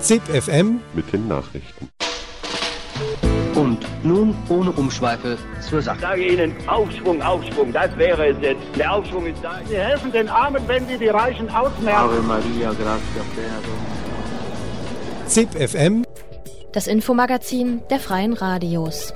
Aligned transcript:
ZIP 0.00 0.22
FM 0.42 0.80
mit 0.94 1.12
den 1.12 1.28
Nachrichten. 1.28 1.88
Und 3.54 3.78
nun 4.04 4.36
ohne 4.48 4.70
Umschweife 4.72 5.36
zur 5.68 5.80
Ich 5.80 5.84
Sache. 5.84 6.00
sage 6.00 6.24
Ihnen, 6.24 6.54
Aufschwung, 6.68 7.20
Aufschwung, 7.20 7.72
das 7.72 7.96
wäre 7.96 8.28
es 8.28 8.36
jetzt. 8.40 8.60
Der 8.78 8.92
Aufschwung 8.92 9.26
ist 9.26 9.42
da. 9.42 9.58
Sie 9.68 9.76
helfen 9.76 10.12
den 10.12 10.28
Armen, 10.28 10.62
wenn 10.68 10.86
sie 10.86 10.96
die 10.96 11.08
Reichen 11.08 11.48
ausmerken. 11.50 11.98
Ave 11.98 12.22
Maria, 12.22 12.70
gracia 12.72 13.22
plena 13.34 13.58
ZIP 15.26 15.50
FM 15.68 16.04
Das 16.72 16.86
Infomagazin 16.86 17.82
der 17.90 17.98
Freien 17.98 18.32
Radios. 18.32 19.12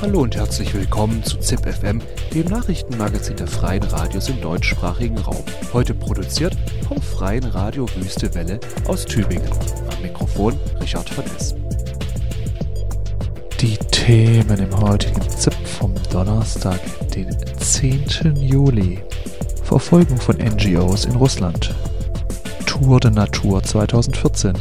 Hallo 0.00 0.20
und 0.22 0.36
herzlich 0.36 0.72
willkommen 0.74 1.22
zu 1.24 1.38
ZIP 1.38 1.60
FM, 1.72 2.00
dem 2.32 2.46
Nachrichtenmagazin 2.46 3.36
der 3.36 3.46
Freien 3.46 3.82
Radios 3.82 4.30
im 4.30 4.40
deutschsprachigen 4.40 5.18
Raum. 5.18 5.44
Heute 5.72 5.92
produziert 5.92 6.56
vom 6.88 7.00
Freien 7.02 7.44
Radio 7.44 7.86
Wüste 7.96 8.34
Welle 8.34 8.58
aus 8.86 9.04
Tübingen. 9.04 9.50
Am 9.94 10.02
Mikrofon 10.02 10.58
Richard 10.80 11.08
von 11.10 11.24
S. 11.36 11.54
Die 13.60 13.76
Themen 13.76 14.58
im 14.58 14.80
heutigen 14.80 15.20
ZIP 15.28 15.54
vom 15.66 15.92
Donnerstag, 16.10 16.80
den 17.14 17.36
10. 17.58 18.36
Juli. 18.36 18.98
Verfolgung 19.62 20.18
von 20.18 20.36
NGOs 20.36 21.04
in 21.04 21.16
Russland. 21.16 21.74
Tour 22.64 22.98
de 22.98 23.10
Natur 23.10 23.62
2014. 23.62 24.54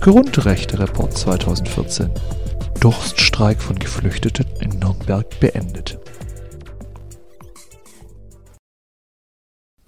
Grundrechte-Report 0.00 1.16
2014. 1.16 2.10
Durststreik 2.80 3.60
von 3.60 3.78
Geflüchteten 3.78 4.46
in 4.60 4.78
Nürnberg 4.80 5.26
beendet. 5.38 5.98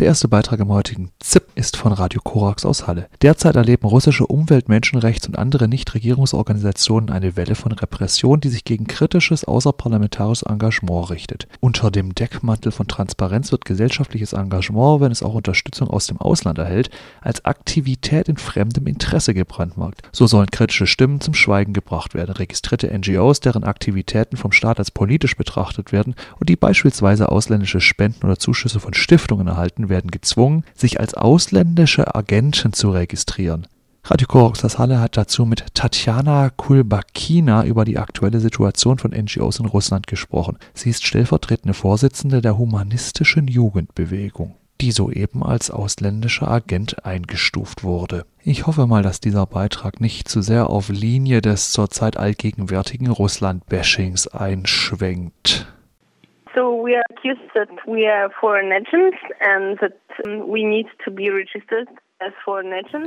Der 0.00 0.06
erste 0.06 0.28
Beitrag 0.28 0.60
im 0.60 0.70
heutigen 0.70 1.10
ZIP 1.18 1.48
ist 1.56 1.76
von 1.76 1.92
Radio 1.92 2.22
Korax 2.24 2.64
aus 2.64 2.86
Halle. 2.86 3.08
Derzeit 3.20 3.54
erleben 3.54 3.86
russische 3.86 4.26
Umwelt-, 4.26 4.70
Menschenrechts- 4.70 5.26
und 5.26 5.38
andere 5.38 5.68
Nichtregierungsorganisationen 5.68 7.10
eine 7.10 7.36
Welle 7.36 7.54
von 7.54 7.72
Repression, 7.72 8.40
die 8.40 8.48
sich 8.48 8.64
gegen 8.64 8.86
kritisches 8.86 9.44
außerparlamentarisches 9.44 10.48
Engagement 10.48 11.10
richtet. 11.10 11.48
Unter 11.60 11.90
dem 11.90 12.14
Deckmantel 12.14 12.72
von 12.72 12.88
Transparenz 12.88 13.52
wird 13.52 13.66
gesellschaftliches 13.66 14.32
Engagement, 14.32 15.02
wenn 15.02 15.12
es 15.12 15.22
auch 15.22 15.34
Unterstützung 15.34 15.90
aus 15.90 16.06
dem 16.06 16.16
Ausland 16.16 16.56
erhält, 16.56 16.88
als 17.20 17.44
Aktivität 17.44 18.30
in 18.30 18.38
fremdem 18.38 18.86
Interesse 18.86 19.34
gebrandmarkt. 19.34 20.00
So 20.12 20.26
sollen 20.26 20.50
kritische 20.50 20.86
Stimmen 20.86 21.20
zum 21.20 21.34
Schweigen 21.34 21.74
gebracht 21.74 22.14
werden. 22.14 22.32
Registrierte 22.32 22.90
NGOs, 22.90 23.40
deren 23.40 23.64
Aktivitäten 23.64 24.38
vom 24.38 24.52
Staat 24.52 24.78
als 24.78 24.92
politisch 24.92 25.36
betrachtet 25.36 25.92
werden 25.92 26.14
und 26.38 26.48
die 26.48 26.56
beispielsweise 26.56 27.30
ausländische 27.30 27.82
Spenden 27.82 28.24
oder 28.24 28.38
Zuschüsse 28.38 28.80
von 28.80 28.94
Stiftungen 28.94 29.46
erhalten, 29.46 29.89
werden 29.90 30.10
gezwungen, 30.10 30.64
sich 30.74 30.98
als 30.98 31.12
ausländische 31.12 32.14
Agenten 32.14 32.72
zu 32.72 32.90
registrieren. 32.90 33.66
Radio 34.04 34.26
Korax 34.26 34.64
aus 34.64 34.78
Halle 34.78 34.98
hat 34.98 35.16
dazu 35.16 35.44
mit 35.44 35.74
Tatjana 35.74 36.50
Kulbakina 36.50 37.64
über 37.64 37.84
die 37.84 37.98
aktuelle 37.98 38.40
Situation 38.40 38.98
von 38.98 39.10
NGOs 39.10 39.58
in 39.60 39.66
Russland 39.66 40.06
gesprochen. 40.06 40.58
Sie 40.74 40.90
ist 40.90 41.04
stellvertretende 41.04 41.74
Vorsitzende 41.74 42.40
der 42.40 42.56
Humanistischen 42.56 43.46
Jugendbewegung, 43.46 44.54
die 44.80 44.90
soeben 44.90 45.42
als 45.42 45.70
ausländischer 45.70 46.48
Agent 46.48 47.04
eingestuft 47.04 47.84
wurde. 47.84 48.24
Ich 48.42 48.66
hoffe 48.66 48.86
mal, 48.86 49.02
dass 49.02 49.20
dieser 49.20 49.46
Beitrag 49.46 50.00
nicht 50.00 50.28
zu 50.28 50.40
sehr 50.40 50.70
auf 50.70 50.88
Linie 50.88 51.42
des 51.42 51.70
zurzeit 51.70 52.16
allgegenwärtigen 52.16 53.08
Russland-Bashings 53.08 54.28
einschwenkt. 54.28 55.66
We 56.90 56.96
are 56.96 57.04
accused 57.16 57.52
that 57.54 57.68
we 57.86 58.06
are 58.06 58.30
foreign 58.40 58.72
agents 58.72 59.18
and 59.40 59.78
that 59.78 60.00
um, 60.26 60.48
we 60.48 60.64
need 60.64 60.86
to 61.04 61.12
be 61.12 61.30
registered. 61.30 61.86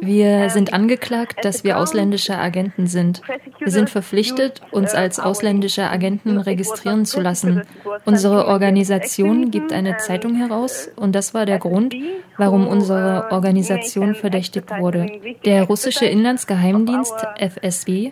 Wir 0.01 0.49
sind 0.49 0.73
angeklagt, 0.73 1.45
dass 1.45 1.63
wir 1.63 1.77
ausländische 1.77 2.35
Agenten 2.35 2.87
sind. 2.87 3.21
Wir 3.59 3.71
sind 3.71 3.91
verpflichtet, 3.91 4.61
uns 4.71 4.95
als 4.95 5.19
ausländische 5.19 5.87
Agenten 5.87 6.39
registrieren 6.39 7.05
zu 7.05 7.21
lassen. 7.21 7.61
Unsere 8.05 8.47
Organisation 8.47 9.51
gibt 9.51 9.71
eine 9.71 9.97
Zeitung 9.97 10.33
heraus 10.35 10.89
und 10.95 11.13
das 11.13 11.35
war 11.35 11.45
der 11.45 11.59
Grund, 11.59 11.95
warum 12.37 12.67
unsere 12.67 13.27
Organisation 13.29 14.15
verdächtigt 14.15 14.71
wurde. 14.79 15.05
Der 15.45 15.63
russische 15.63 16.05
Inlandsgeheimdienst 16.05 17.13
FSB 17.37 18.11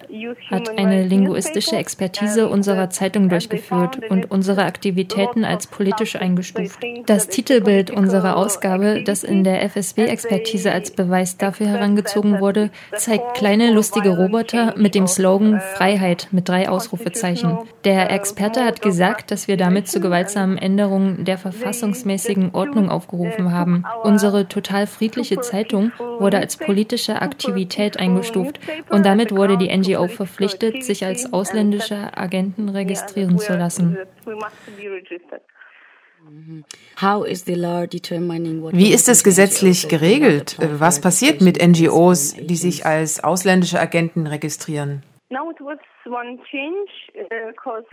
hat 0.52 0.78
eine 0.78 1.04
linguistische 1.04 1.78
Expertise 1.78 2.48
unserer 2.48 2.92
Zeitung 2.92 3.28
durchgeführt 3.28 4.00
und 4.12 4.30
unsere 4.30 4.66
Aktivitäten 4.66 5.46
als 5.46 5.66
politisch 5.66 6.16
eingestuft. 6.16 6.80
Das 7.08 7.28
Titelbild 7.28 7.90
unserer 7.90 8.38
Ausgabe, 8.38 9.02
das 9.04 9.24
in 9.24 9.44
der 9.44 9.64
FSB-Expertise 9.64 10.72
als 10.72 10.91
Beweis 10.92 11.38
dafür 11.38 11.68
herangezogen 11.68 12.40
wurde, 12.40 12.70
zeigt 12.96 13.36
kleine 13.36 13.72
lustige 13.72 14.16
Roboter 14.18 14.74
mit 14.78 14.96
dem 14.96 15.08
Slogan 15.08 15.60
Freiheit 15.60 16.28
mit 16.32 16.48
drei 16.48 16.70
Ausrufezeichen. 16.70 17.58
Der 17.84 18.12
Experte 18.12 18.64
hat 18.64 18.82
gesagt, 18.82 19.32
dass 19.32 19.48
wir 19.48 19.58
damit 19.58 19.88
zu 19.88 20.00
gewaltsamen 20.00 20.58
Änderungen 20.58 21.26
der 21.26 21.38
verfassungsmäßigen 21.38 22.52
Ordnung 22.54 22.90
aufgerufen 22.90 23.52
haben. 23.52 23.84
Unsere 24.04 24.48
total 24.48 24.88
friedliche 24.88 25.40
Zeitung 25.42 25.92
wurde 26.20 26.38
als 26.38 26.58
politische 26.58 27.22
Aktivität 27.22 27.98
eingestuft 27.98 28.60
und 28.90 29.06
damit 29.06 29.36
wurde 29.36 29.58
die 29.58 29.76
NGO 29.76 30.08
verpflichtet, 30.08 30.84
sich 30.84 31.06
als 31.06 31.34
ausländische 31.34 32.18
Agenten 32.18 32.70
registrieren 32.70 33.40
zu 33.40 33.54
lassen. 33.58 33.98
Wie 38.74 38.94
ist 38.94 39.10
es 39.10 39.24
gesetzlich 39.24 39.88
geregelt? 39.88 40.58
Was 40.60 41.02
passiert 41.02 41.42
mit 41.42 41.66
NGOs, 41.66 42.36
die 42.36 42.56
sich 42.56 42.86
als 42.86 43.24
ausländische 43.24 43.80
Agenten 43.80 44.28
registrieren? 44.28 45.04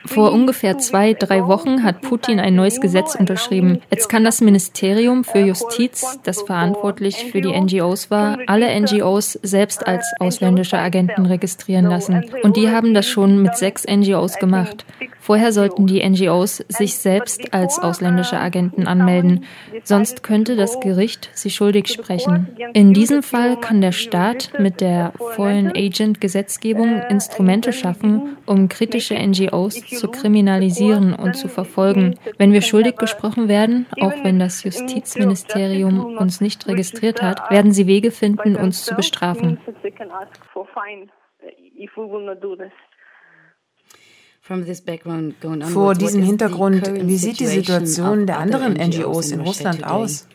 Vor 0.07 0.33
ungefähr 0.33 0.79
zwei, 0.79 1.15
drei 1.15 1.47
Wochen 1.47 1.85
hat 1.85 2.03
Putin 2.03 2.41
ein 2.41 2.57
neues 2.57 2.81
Gesetz 2.81 3.15
unterschrieben. 3.15 3.81
Jetzt 3.91 4.09
kann 4.09 4.25
das 4.25 4.41
Ministerium 4.41 5.23
für 5.23 5.39
Justiz, 5.39 6.19
das 6.25 6.43
verantwortlich 6.43 7.31
für 7.31 7.41
die 7.41 7.53
NGOs 7.59 8.11
war, 8.11 8.39
alle 8.49 8.69
NGOs 8.81 9.35
selbst 9.35 9.87
als 9.87 10.13
ausländische 10.19 10.79
Agenten 10.79 11.27
registrieren 11.27 11.87
lassen. 11.87 12.29
Und 12.43 12.57
die 12.57 12.71
haben 12.71 12.93
das 12.93 13.07
schon 13.07 13.41
mit 13.41 13.57
sechs 13.57 13.87
NGOs 13.87 14.39
gemacht. 14.39 14.85
Vorher 15.29 15.53
sollten 15.53 15.87
die 15.87 16.03
NGOs 16.09 16.65
sich 16.69 16.97
selbst 16.97 17.53
als 17.53 17.79
ausländische 17.79 18.41
Agenten 18.41 18.87
anmelden. 18.87 19.45
Sonst 19.85 20.23
könnte 20.23 20.57
das 20.57 20.81
Gericht 20.81 21.29
sie 21.35 21.51
schuldig 21.51 21.89
sprechen. 21.89 22.57
In 22.73 22.95
diesem 22.95 23.23
Fall 23.23 23.61
kann 23.61 23.83
der 23.83 23.93
Staat 23.93 24.53
mit 24.59 24.81
der 24.81 25.13
Foreign 25.19 25.67
Agent 25.77 26.23
Gesetzgebung 26.23 27.03
Instrumente 27.11 27.75
schaffen, 27.75 28.39
um 28.47 28.71
kritische 28.71 29.17
NGOs 29.17 29.85
zu 29.89 30.09
kriminalisieren 30.09 31.13
und 31.13 31.37
zu 31.37 31.49
verfolgen. 31.49 32.19
Wenn 32.39 32.55
wir 32.55 32.63
schuldig 32.63 32.97
gesprochen 32.97 33.49
werden, 33.49 33.85
auch 34.01 34.25
wenn 34.25 34.39
das 34.39 34.65
Justizministerium 34.65 36.17
uns 36.17 36.41
nicht 36.41 36.67
registriert 36.67 37.21
hat, 37.21 37.51
werden 37.51 37.73
sie 37.73 37.87
Wege 37.87 38.13
finden, 38.13 38.57
uns 38.57 38.83
zu 38.83 38.95
bestrafen. 38.95 39.59
Vor 45.73 45.95
diesem 45.95 46.23
Hintergrund, 46.23 46.91
wie 47.07 47.17
sieht 47.19 47.39
die 47.39 47.47
Situation 47.47 48.27
der 48.27 48.39
anderen 48.39 48.75
NGOs 48.75 49.31
in 49.31 49.41
Russland 49.41 49.85
aus? 49.85 50.27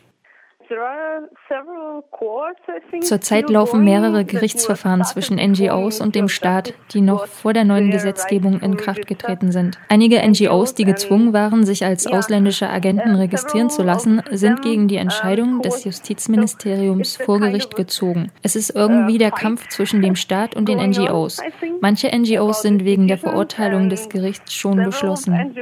Zurzeit 3.00 3.50
laufen 3.50 3.84
mehrere 3.84 4.24
Gerichtsverfahren 4.24 5.04
zwischen 5.04 5.36
NGOs 5.36 6.00
und 6.00 6.14
dem 6.14 6.28
Staat, 6.28 6.74
die 6.92 7.00
noch 7.00 7.26
vor 7.26 7.52
der 7.52 7.64
neuen 7.64 7.90
Gesetzgebung 7.90 8.60
in 8.60 8.76
Kraft 8.76 9.06
getreten 9.06 9.52
sind. 9.52 9.78
Einige 9.88 10.18
NGOs, 10.26 10.74
die 10.74 10.84
gezwungen 10.84 11.32
waren, 11.32 11.64
sich 11.64 11.84
als 11.84 12.06
ausländische 12.06 12.68
Agenten 12.68 13.14
registrieren 13.14 13.70
zu 13.70 13.82
lassen, 13.82 14.22
sind 14.30 14.62
gegen 14.62 14.88
die 14.88 14.96
Entscheidung 14.96 15.62
des 15.62 15.84
Justizministeriums 15.84 17.16
vor 17.16 17.40
Gericht 17.40 17.76
gezogen. 17.76 18.30
Es 18.42 18.56
ist 18.56 18.70
irgendwie 18.74 19.18
der 19.18 19.30
Kampf 19.30 19.68
zwischen 19.68 20.02
dem 20.02 20.16
Staat 20.16 20.56
und 20.56 20.68
den 20.68 20.78
NGOs. 20.78 21.42
Manche 21.80 22.08
NGOs 22.08 22.62
sind 22.62 22.84
wegen 22.84 23.08
der 23.08 23.18
Verurteilung 23.18 23.88
des 23.88 24.08
Gerichts 24.08 24.52
schon 24.54 24.82
geschlossen. 24.82 25.54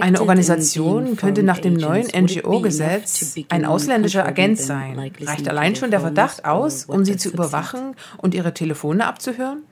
Eine 0.00 0.20
Organisation 0.20 1.16
könnte 1.16 1.42
nach 1.42 1.58
dem 1.58 1.74
neuen 1.74 2.06
NGO-Gesetz 2.06 3.36
ein 3.48 3.64
ausländischer 3.64 4.26
Agent 4.26 4.58
sein. 4.58 4.98
Reicht 4.98 5.48
allein 5.48 5.76
schon 5.76 5.90
der 5.90 6.00
Verdacht 6.00 6.44
aus, 6.44 6.86
um 6.86 7.04
sie 7.04 7.16
zu 7.16 7.30
überwachen 7.30 7.94
und 8.18 8.34
ihre 8.34 8.52
Telefone 8.54 9.06
abzuhören? 9.06 9.62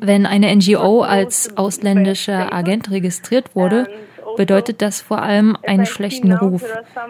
Wenn 0.00 0.26
eine 0.26 0.56
NGO 0.56 1.02
als 1.02 1.56
ausländischer 1.56 2.52
Agent 2.52 2.90
registriert 2.90 3.54
wurde, 3.56 3.88
bedeutet 4.36 4.82
das 4.82 5.00
vor 5.00 5.22
allem 5.22 5.56
einen 5.62 5.86
schlechten 5.86 6.32
Ruf. 6.32 6.64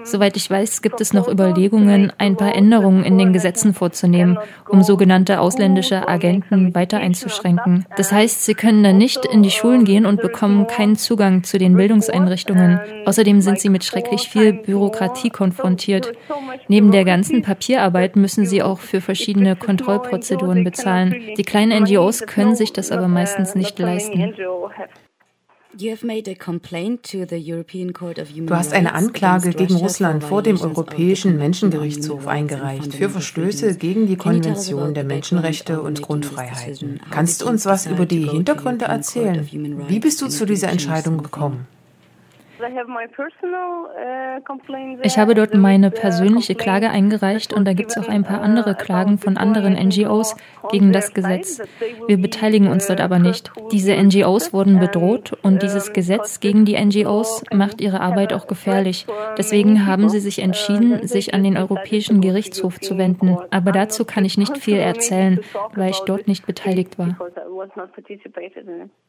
Soweit 0.04 0.36
ich 0.36 0.50
weiß, 0.50 0.82
gibt 0.82 1.00
es 1.00 1.12
noch 1.12 1.28
Überlegungen, 1.28 2.12
ein 2.18 2.36
paar 2.36 2.54
Änderungen 2.54 3.04
in 3.04 3.18
den 3.18 3.32
Gesetzen 3.32 3.74
vorzunehmen, 3.74 4.38
um 4.68 4.82
sogenannte 4.82 5.40
ausländische 5.40 6.08
Agenten 6.08 6.74
weiter 6.74 6.98
einzuschränken. 6.98 7.86
Das 7.96 8.12
heißt, 8.12 8.44
sie 8.44 8.54
können 8.54 8.82
dann 8.82 8.98
nicht 8.98 9.24
in 9.24 9.42
die 9.42 9.50
Schulen 9.50 9.84
gehen 9.84 10.06
und 10.06 10.20
bekommen 10.20 10.66
keinen 10.66 10.96
Zugang 10.96 11.44
zu 11.44 11.58
den 11.58 11.76
Bildungseinrichtungen. 11.76 12.80
Außerdem 13.06 13.40
sind 13.40 13.60
sie 13.60 13.68
mit 13.68 13.84
schrecklich 13.84 14.28
viel 14.28 14.52
Bürokratie 14.52 15.30
konfrontiert. 15.30 16.12
Neben 16.68 16.90
der 16.90 17.04
ganzen 17.04 17.42
Papierarbeit 17.42 18.16
müssen 18.16 18.46
sie 18.46 18.62
auch 18.62 18.78
für 18.78 19.00
verschiedene 19.00 19.56
Kontrollprozeduren 19.56 20.64
bezahlen. 20.64 21.14
Die 21.36 21.42
kleinen 21.42 21.84
NGOs 21.84 22.26
können 22.26 22.54
sich 22.54 22.72
das 22.72 22.90
aber 22.90 23.08
meistens 23.08 23.54
nicht 23.54 23.78
leisten. 23.78 24.34
Du 25.74 25.88
hast 28.50 28.72
eine 28.74 28.92
Anklage 28.94 29.50
gegen 29.50 29.74
Russland 29.76 30.22
vor 30.22 30.42
dem 30.42 30.60
Europäischen 30.60 31.38
Menschengerichtshof 31.38 32.26
eingereicht 32.26 32.94
für 32.94 33.08
Verstöße 33.08 33.76
gegen 33.76 34.06
die 34.06 34.16
Konvention 34.16 34.92
der 34.92 35.04
Menschenrechte 35.04 35.80
und 35.80 36.02
Grundfreiheiten. 36.02 37.00
Kannst 37.10 37.40
du 37.40 37.48
uns 37.48 37.64
was 37.64 37.86
über 37.86 38.04
die 38.04 38.28
Hintergründe 38.28 38.84
erzählen? 38.84 39.48
Wie 39.88 39.98
bist 39.98 40.20
du 40.20 40.28
zu 40.28 40.44
dieser 40.44 40.68
Entscheidung 40.68 41.22
gekommen? 41.22 41.66
Uh, 42.62 44.38
ich 45.02 45.18
habe 45.18 45.34
dort 45.34 45.54
meine 45.54 45.88
uh, 45.88 45.90
persönliche 45.90 46.54
Klage 46.54 46.90
eingereicht 46.90 47.52
und 47.52 47.64
da 47.64 47.72
gibt 47.72 47.90
es 47.90 47.98
auch 47.98 48.08
ein 48.08 48.22
paar 48.22 48.40
andere 48.40 48.74
Klagen 48.74 49.18
von 49.18 49.36
anderen 49.36 49.74
NGOs 49.74 50.36
gegen 50.70 50.92
das 50.92 51.12
Gesetz. 51.12 51.60
Wir 52.06 52.20
beteiligen 52.20 52.68
uns 52.68 52.86
dort 52.86 53.00
aber 53.00 53.18
nicht. 53.18 53.50
Diese 53.72 53.96
NGOs 53.96 54.52
wurden 54.52 54.78
bedroht 54.78 55.32
und 55.42 55.62
dieses 55.62 55.92
Gesetz 55.92 56.40
gegen 56.40 56.64
die 56.64 56.76
NGOs 56.82 57.42
macht 57.52 57.80
ihre 57.80 58.00
Arbeit 58.00 58.32
auch 58.32 58.46
gefährlich. 58.46 59.06
Deswegen 59.36 59.86
haben 59.86 60.08
sie 60.08 60.20
sich 60.20 60.38
entschieden, 60.40 61.06
sich 61.06 61.34
an 61.34 61.42
den 61.42 61.56
Europäischen 61.56 62.20
Gerichtshof 62.20 62.80
zu 62.80 62.96
wenden. 62.98 63.36
Aber 63.50 63.72
dazu 63.72 64.04
kann 64.04 64.24
ich 64.24 64.38
nicht 64.38 64.58
viel 64.58 64.78
erzählen, 64.78 65.40
weil 65.74 65.90
ich 65.90 66.00
dort 66.00 66.28
nicht 66.28 66.46
beteiligt 66.46 66.98
war. 66.98 67.16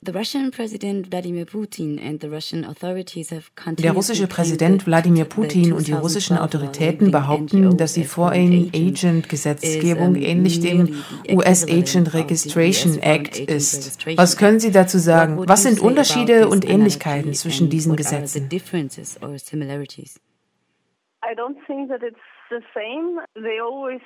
The 0.02 0.12
Russian 0.12 0.52
President 0.52 1.08
Vladimir 1.08 1.46
Putin 1.46 2.00
and 2.00 2.22
the 2.22 2.28
Russian 2.28 2.66
authorities 2.66 3.32
have 3.32 3.43
der 3.78 3.92
russische 3.94 4.28
Präsident 4.28 4.86
Wladimir 4.86 5.26
Putin 5.26 5.74
und 5.74 5.88
die 5.88 5.94
russischen 5.94 6.38
Autoritäten 6.38 7.12
behaupten, 7.12 7.78
dass 7.78 7.94
die 7.94 8.04
Foreign 8.04 8.72
Agent 8.74 9.30
Gesetzgebung 9.30 10.16
ähnlich 10.16 10.60
dem 10.60 11.04
US 11.30 11.64
Agent 11.64 12.14
Registration 12.14 13.00
Act 13.00 13.40
ist. 13.40 14.06
Was 14.18 14.38
können 14.38 14.60
Sie 14.60 14.72
dazu 14.72 14.98
sagen? 14.98 15.48
Was 15.48 15.64
sind 15.64 15.80
Unterschiede 15.80 16.48
und 16.48 16.68
Ähnlichkeiten 16.68 17.34
zwischen 17.34 17.70
diesen 17.70 17.96
Gesetzen? 17.96 18.50
I 21.26 21.36
don't 21.36 21.56
think 21.66 21.90
that 21.90 22.04
it's 22.04 22.20
the 22.50 22.60
same. 22.74 23.22
They 23.34 23.60
always 23.60 24.02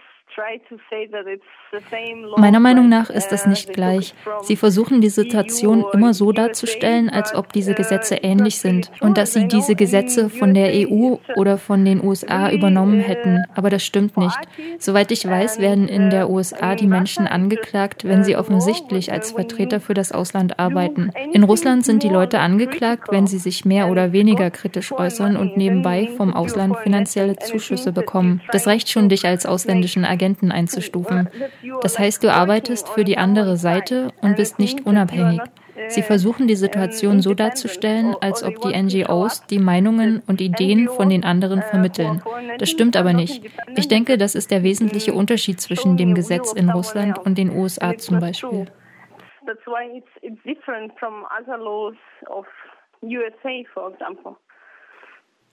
Meiner 2.37 2.59
Meinung 2.59 2.89
nach 2.89 3.09
ist 3.09 3.29
das 3.29 3.47
nicht 3.47 3.73
gleich. 3.73 4.13
Sie 4.43 4.55
versuchen 4.55 5.01
die 5.01 5.09
Situation 5.09 5.83
immer 5.93 6.13
so 6.13 6.31
darzustellen, 6.31 7.09
als 7.09 7.33
ob 7.33 7.51
diese 7.53 7.73
Gesetze 7.73 8.15
ähnlich 8.17 8.59
sind 8.59 8.91
und 9.01 9.17
dass 9.17 9.33
sie 9.33 9.47
diese 9.47 9.73
Gesetze 9.73 10.29
von 10.29 10.53
der 10.53 10.71
EU 10.73 11.15
oder 11.35 11.57
von 11.57 11.83
den 11.85 12.03
USA 12.03 12.51
übernommen 12.51 12.99
hätten. 12.99 13.45
Aber 13.55 13.71
das 13.71 13.83
stimmt 13.83 14.15
nicht. 14.17 14.37
Soweit 14.77 15.11
ich 15.11 15.27
weiß, 15.27 15.59
werden 15.59 15.87
in 15.87 16.11
der 16.11 16.29
USA 16.29 16.75
die 16.75 16.87
Menschen 16.87 17.25
angeklagt, 17.25 18.03
wenn 18.03 18.23
sie 18.23 18.35
offensichtlich 18.35 19.11
als 19.11 19.31
Vertreter 19.31 19.79
für 19.79 19.95
das 19.95 20.11
Ausland 20.11 20.59
arbeiten. 20.59 21.11
In 21.33 21.43
Russland 21.43 21.83
sind 21.83 22.03
die 22.03 22.09
Leute 22.09 22.39
angeklagt, 22.39 23.11
wenn 23.11 23.25
sie 23.25 23.39
sich 23.39 23.65
mehr 23.65 23.89
oder 23.89 24.11
weniger 24.11 24.51
kritisch 24.51 24.91
äußern 24.91 25.35
und 25.35 25.57
nebenbei 25.57 26.09
vom 26.15 26.33
Ausland 26.35 26.77
finanzielle 26.77 27.37
Zuschüsse 27.37 27.91
bekommen. 27.91 28.41
Das 28.51 28.67
reicht 28.67 28.89
schon, 28.89 29.09
dich 29.09 29.25
als 29.25 29.47
ausländischen 29.47 30.05
Agenten 30.05 30.26
Agenten 30.27 30.51
einzustufen. 30.51 31.29
Das 31.81 31.97
heißt, 31.97 32.23
du 32.23 32.31
arbeitest 32.31 32.89
für 32.89 33.03
die 33.03 33.17
andere 33.17 33.55
Seite 33.55 34.11
und 34.21 34.35
bist 34.35 34.59
nicht 34.59 34.85
unabhängig. 34.85 35.39
Sie 35.89 36.01
versuchen 36.01 36.47
die 36.47 36.55
Situation 36.55 37.21
so 37.21 37.33
darzustellen, 37.33 38.15
als 38.19 38.43
ob 38.43 38.59
die 38.61 38.75
NGOs 38.75 39.45
die 39.45 39.59
Meinungen 39.59 40.21
und 40.27 40.41
Ideen 40.41 40.89
von 40.89 41.09
den 41.09 41.23
anderen 41.23 41.61
vermitteln. 41.61 42.21
Das 42.57 42.69
stimmt 42.69 42.97
aber 42.97 43.13
nicht. 43.13 43.45
Ich 43.75 43.87
denke, 43.87 44.17
das 44.17 44.35
ist 44.35 44.51
der 44.51 44.63
wesentliche 44.63 45.13
Unterschied 45.13 45.61
zwischen 45.61 45.95
dem 45.95 46.13
Gesetz 46.13 46.51
in 46.51 46.69
Russland 46.69 47.19
und 47.19 47.37
den 47.37 47.55
USA 47.55 47.95
zum 47.97 48.19
Beispiel. 48.19 48.65
That's 49.45 49.65
why 49.65 49.97
it's, 49.97 50.09
it's 50.21 50.43
different 50.43 50.91
from 50.99 51.25
other 51.39 51.57
laws 51.57 51.95
of 52.29 52.45
USA, 53.01 53.63
for 53.73 53.93
example. 53.93 54.35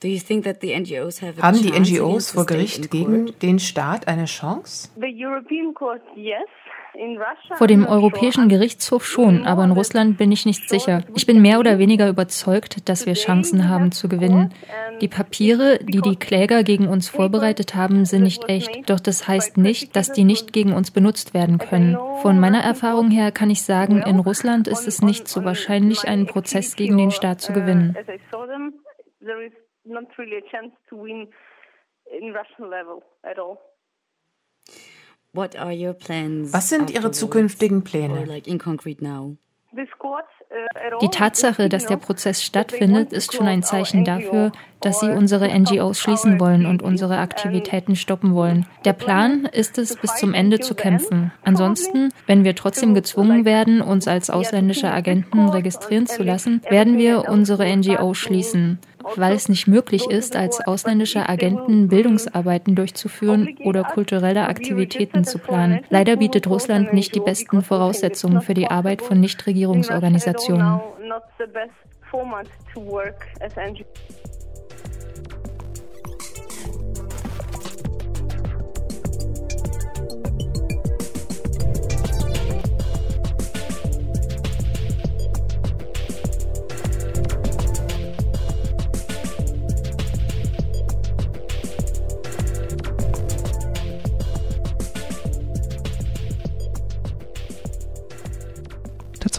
Haben 0.03 1.63
die 1.63 1.73
NGOs 1.73 2.31
vor 2.33 2.47
Gericht 2.47 2.91
gegen 2.91 3.39
den 3.41 3.59
Staat 3.59 4.09
eine 4.09 4.27
Chance? 4.27 4.91
Vor 7.57 7.67
dem 7.67 7.87
Europäischen 7.87 8.49
Gerichtshof 8.49 9.05
schon, 9.05 9.45
aber 9.47 9.65
in 9.65 9.73
Russland 9.73 10.17
bin 10.17 10.31
ich 10.31 10.47
nicht 10.47 10.69
sicher. 10.69 11.03
Ich 11.17 11.27
bin 11.27 11.43
mehr 11.43 11.59
oder 11.59 11.79
weniger 11.79 12.09
überzeugt, 12.09 12.89
dass 12.89 13.07
wir 13.07 13.15
Chancen 13.15 13.69
haben 13.69 13.91
zu 13.91 14.09
gewinnen. 14.09 14.53
Die 15.01 15.09
Papiere, 15.09 15.81
die 15.83 16.01
die 16.01 16.17
Kläger 16.17 16.63
gegen 16.63 16.87
uns 16.87 17.09
vorbereitet 17.09 17.75
haben, 17.75 18.05
sind 18.05 18.23
nicht 18.23 18.49
echt. 18.49 18.89
Doch 18.89 19.01
das 19.01 19.27
heißt 19.27 19.57
nicht, 19.57 19.97
dass 19.97 20.13
die 20.13 20.25
nicht 20.25 20.53
gegen 20.53 20.73
uns 20.73 20.93
benutzt 20.93 21.35
werden 21.35 21.59
können. 21.59 21.97
Von 22.23 22.39
meiner 22.39 22.61
Erfahrung 22.61 23.11
her 23.11 23.33
kann 23.33 23.51
ich 23.51 23.63
sagen, 23.63 24.03
in 24.03 24.21
Russland 24.21 24.69
ist 24.69 24.87
es 24.87 25.03
nicht 25.03 25.27
so 25.27 25.45
wahrscheinlich, 25.45 26.07
einen 26.07 26.27
Prozess 26.27 26.77
gegen 26.77 26.97
den 26.97 27.11
Staat 27.11 27.41
zu 27.41 27.53
gewinnen 27.53 27.97
not 29.85 30.05
really 30.19 30.37
a 30.39 30.51
chance 30.51 30.73
to 30.89 30.97
win 30.97 31.29
in 32.11 32.33
Russian 32.33 32.71
level 32.71 33.03
at 33.23 33.39
all. 33.39 33.59
Was 35.33 36.69
sind 36.69 36.91
Ihre 36.93 37.11
zukünftigen 37.11 37.83
Pläne? 37.83 38.25
Die 41.01 41.09
Tatsache, 41.09 41.69
dass 41.69 41.87
der 41.87 41.97
Prozess 41.97 42.45
stattfindet, 42.45 43.13
ist 43.13 43.35
schon 43.35 43.49
ein 43.49 43.65
Zeichen 43.65 44.05
dafür, 44.05 44.53
dass 44.81 45.01
sie 45.01 45.11
unsere 45.11 45.49
NGOs 45.49 45.99
schließen 45.99 46.39
wollen 46.39 46.67
und 46.67 46.83
unsere 46.83 47.19
Aktivitäten 47.19 47.97
stoppen 47.97 48.37
wollen. 48.37 48.67
Der 48.85 48.93
Plan 48.93 49.47
ist 49.47 49.79
es, 49.79 49.97
bis 49.97 50.15
zum 50.15 50.35
Ende 50.35 50.61
zu 50.61 50.77
kämpfen. 50.77 51.33
Ansonsten, 51.43 52.11
wenn 52.27 52.45
wir 52.45 52.55
trotzdem 52.55 52.95
gezwungen 52.95 53.45
werden, 53.45 53.81
uns 53.81 54.07
als 54.07 54.31
ausländische 54.31 54.93
Agenten 54.93 55.49
registrieren 55.49 56.07
zu 56.07 56.23
lassen, 56.23 56.63
werden 56.71 56.97
wir 56.97 57.29
unsere 57.29 57.67
NGO 57.77 58.15
schließen 58.15 58.79
weil 59.17 59.35
es 59.35 59.49
nicht 59.49 59.67
möglich 59.67 60.11
ist, 60.11 60.37
als 60.37 60.61
ausländische 60.61 61.29
Agenten 61.29 61.89
Bildungsarbeiten 61.89 62.75
durchzuführen 62.75 63.57
oder 63.65 63.85
kulturelle 63.85 64.49
Aktivitäten 64.49 65.25
zu 65.25 65.39
planen. 65.39 65.85
Leider 65.91 66.17
bietet 66.17 66.47
Russland 66.47 66.93
nicht 66.93 67.15
die 67.15 67.21
besten 67.21 67.63
Voraussetzungen 67.63 68.41
für 68.41 68.55
die 68.55 68.69
Arbeit 68.69 69.03
von 69.03 69.21
Nichtregierungsorganisationen. 69.21 70.81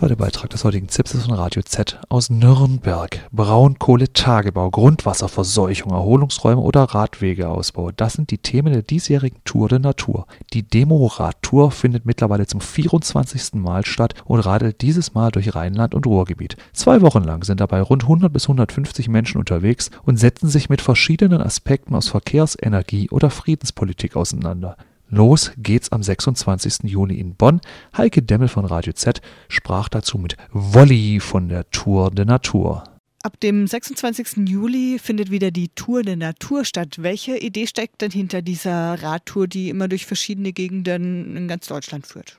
Zweite 0.05 0.17
Beitrag 0.17 0.51
des 0.51 0.63
heutigen 0.63 0.88
ZIPs 0.88 1.15
ist 1.15 1.25
von 1.25 1.33
Radio 1.33 1.63
Z 1.63 2.00
aus 2.09 2.29
Nürnberg. 2.29 3.27
Braunkohletagebau, 3.31 4.69
Grundwasserverseuchung, 4.69 5.93
Erholungsräume 5.93 6.62
oder 6.62 6.83
Radwegeausbau. 6.83 7.89
Das 7.89 8.13
sind 8.13 8.29
die 8.29 8.38
Themen 8.38 8.71
der 8.71 8.83
diesjährigen 8.83 9.39
Tour 9.45 9.67
de 9.67 9.79
Natur. 9.79 10.27
Die 10.53 10.62
Demo-Radtour 10.62 11.71
findet 11.71 12.05
mittlerweile 12.05 12.45
zum 12.45 12.62
24. 12.62 13.55
Mal 13.55 13.83
statt 13.83 14.13
und 14.25 14.41
radelt 14.41 14.81
dieses 14.83 15.15
Mal 15.15 15.31
durch 15.31 15.55
Rheinland 15.55 15.95
und 15.95 16.05
Ruhrgebiet. 16.05 16.55
Zwei 16.71 17.01
Wochen 17.01 17.24
lang 17.24 17.43
sind 17.43 17.59
dabei 17.59 17.81
rund 17.81 18.03
100 18.03 18.31
bis 18.31 18.43
150 18.43 19.07
Menschen 19.07 19.39
unterwegs 19.39 19.89
und 20.03 20.17
setzen 20.17 20.50
sich 20.50 20.69
mit 20.69 20.81
verschiedenen 20.81 21.41
Aspekten 21.41 21.95
aus 21.95 22.09
Verkehrs-, 22.09 22.55
Energie- 22.62 23.09
oder 23.09 23.31
Friedenspolitik 23.31 24.15
auseinander. 24.15 24.77
Los 25.15 25.53
geht's 25.57 25.93
am 25.93 26.03
26. 26.03 26.91
Juni 26.91 27.22
in 27.22 27.38
Bonn. 27.38 27.62
Heike 27.98 28.22
Demmel 28.22 28.50
von 28.50 28.65
Radio 28.65 28.91
Z 28.91 29.22
sprach 29.48 29.88
dazu 29.88 30.17
mit 30.17 30.36
Wolli 30.51 31.22
von 31.22 31.48
der 31.48 31.69
Tour 31.69 32.12
de 32.12 32.25
Natur. 32.25 32.84
Ab 33.24 33.39
dem 33.41 33.65
26. 33.65 34.45
Juli 34.50 35.00
findet 35.00 35.31
wieder 35.31 35.51
die 35.51 35.69
Tour 35.69 36.01
der 36.01 36.17
Natur 36.17 36.65
statt. 36.65 36.98
Welche 36.98 37.38
Idee 37.38 37.65
steckt 37.65 38.01
denn 38.01 38.12
hinter 38.12 38.41
dieser 38.41 39.01
Radtour, 39.01 39.48
die 39.48 39.69
immer 39.69 39.88
durch 39.88 40.05
verschiedene 40.05 40.51
Gegenden 40.51 41.38
in 41.38 41.48
ganz 41.48 41.69
Deutschland 41.69 42.05
führt? 42.05 42.38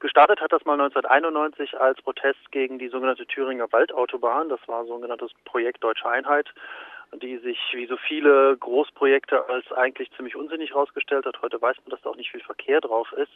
Gestartet 0.00 0.40
hat 0.40 0.52
das 0.52 0.64
mal 0.64 0.80
1991 0.80 1.78
als 1.78 2.02
Protest 2.02 2.50
gegen 2.50 2.80
die 2.80 2.88
sogenannte 2.88 3.26
Thüringer 3.26 3.70
Waldautobahn. 3.70 4.48
Das 4.48 4.60
war 4.66 4.80
ein 4.80 4.88
sogenanntes 4.88 5.30
Projekt 5.44 5.84
Deutsche 5.84 6.08
Einheit, 6.08 6.48
die 7.14 7.38
sich 7.38 7.58
wie 7.72 7.86
so 7.86 7.96
viele 7.96 8.56
Großprojekte 8.56 9.48
als 9.48 9.70
eigentlich 9.72 10.10
ziemlich 10.12 10.36
unsinnig 10.36 10.70
herausgestellt 10.70 11.26
hat. 11.26 11.40
Heute 11.42 11.60
weiß 11.60 11.76
man, 11.84 11.90
dass 11.90 12.02
da 12.02 12.10
auch 12.10 12.16
nicht 12.16 12.30
viel 12.30 12.42
Verkehr 12.42 12.80
drauf 12.80 13.12
ist. 13.12 13.32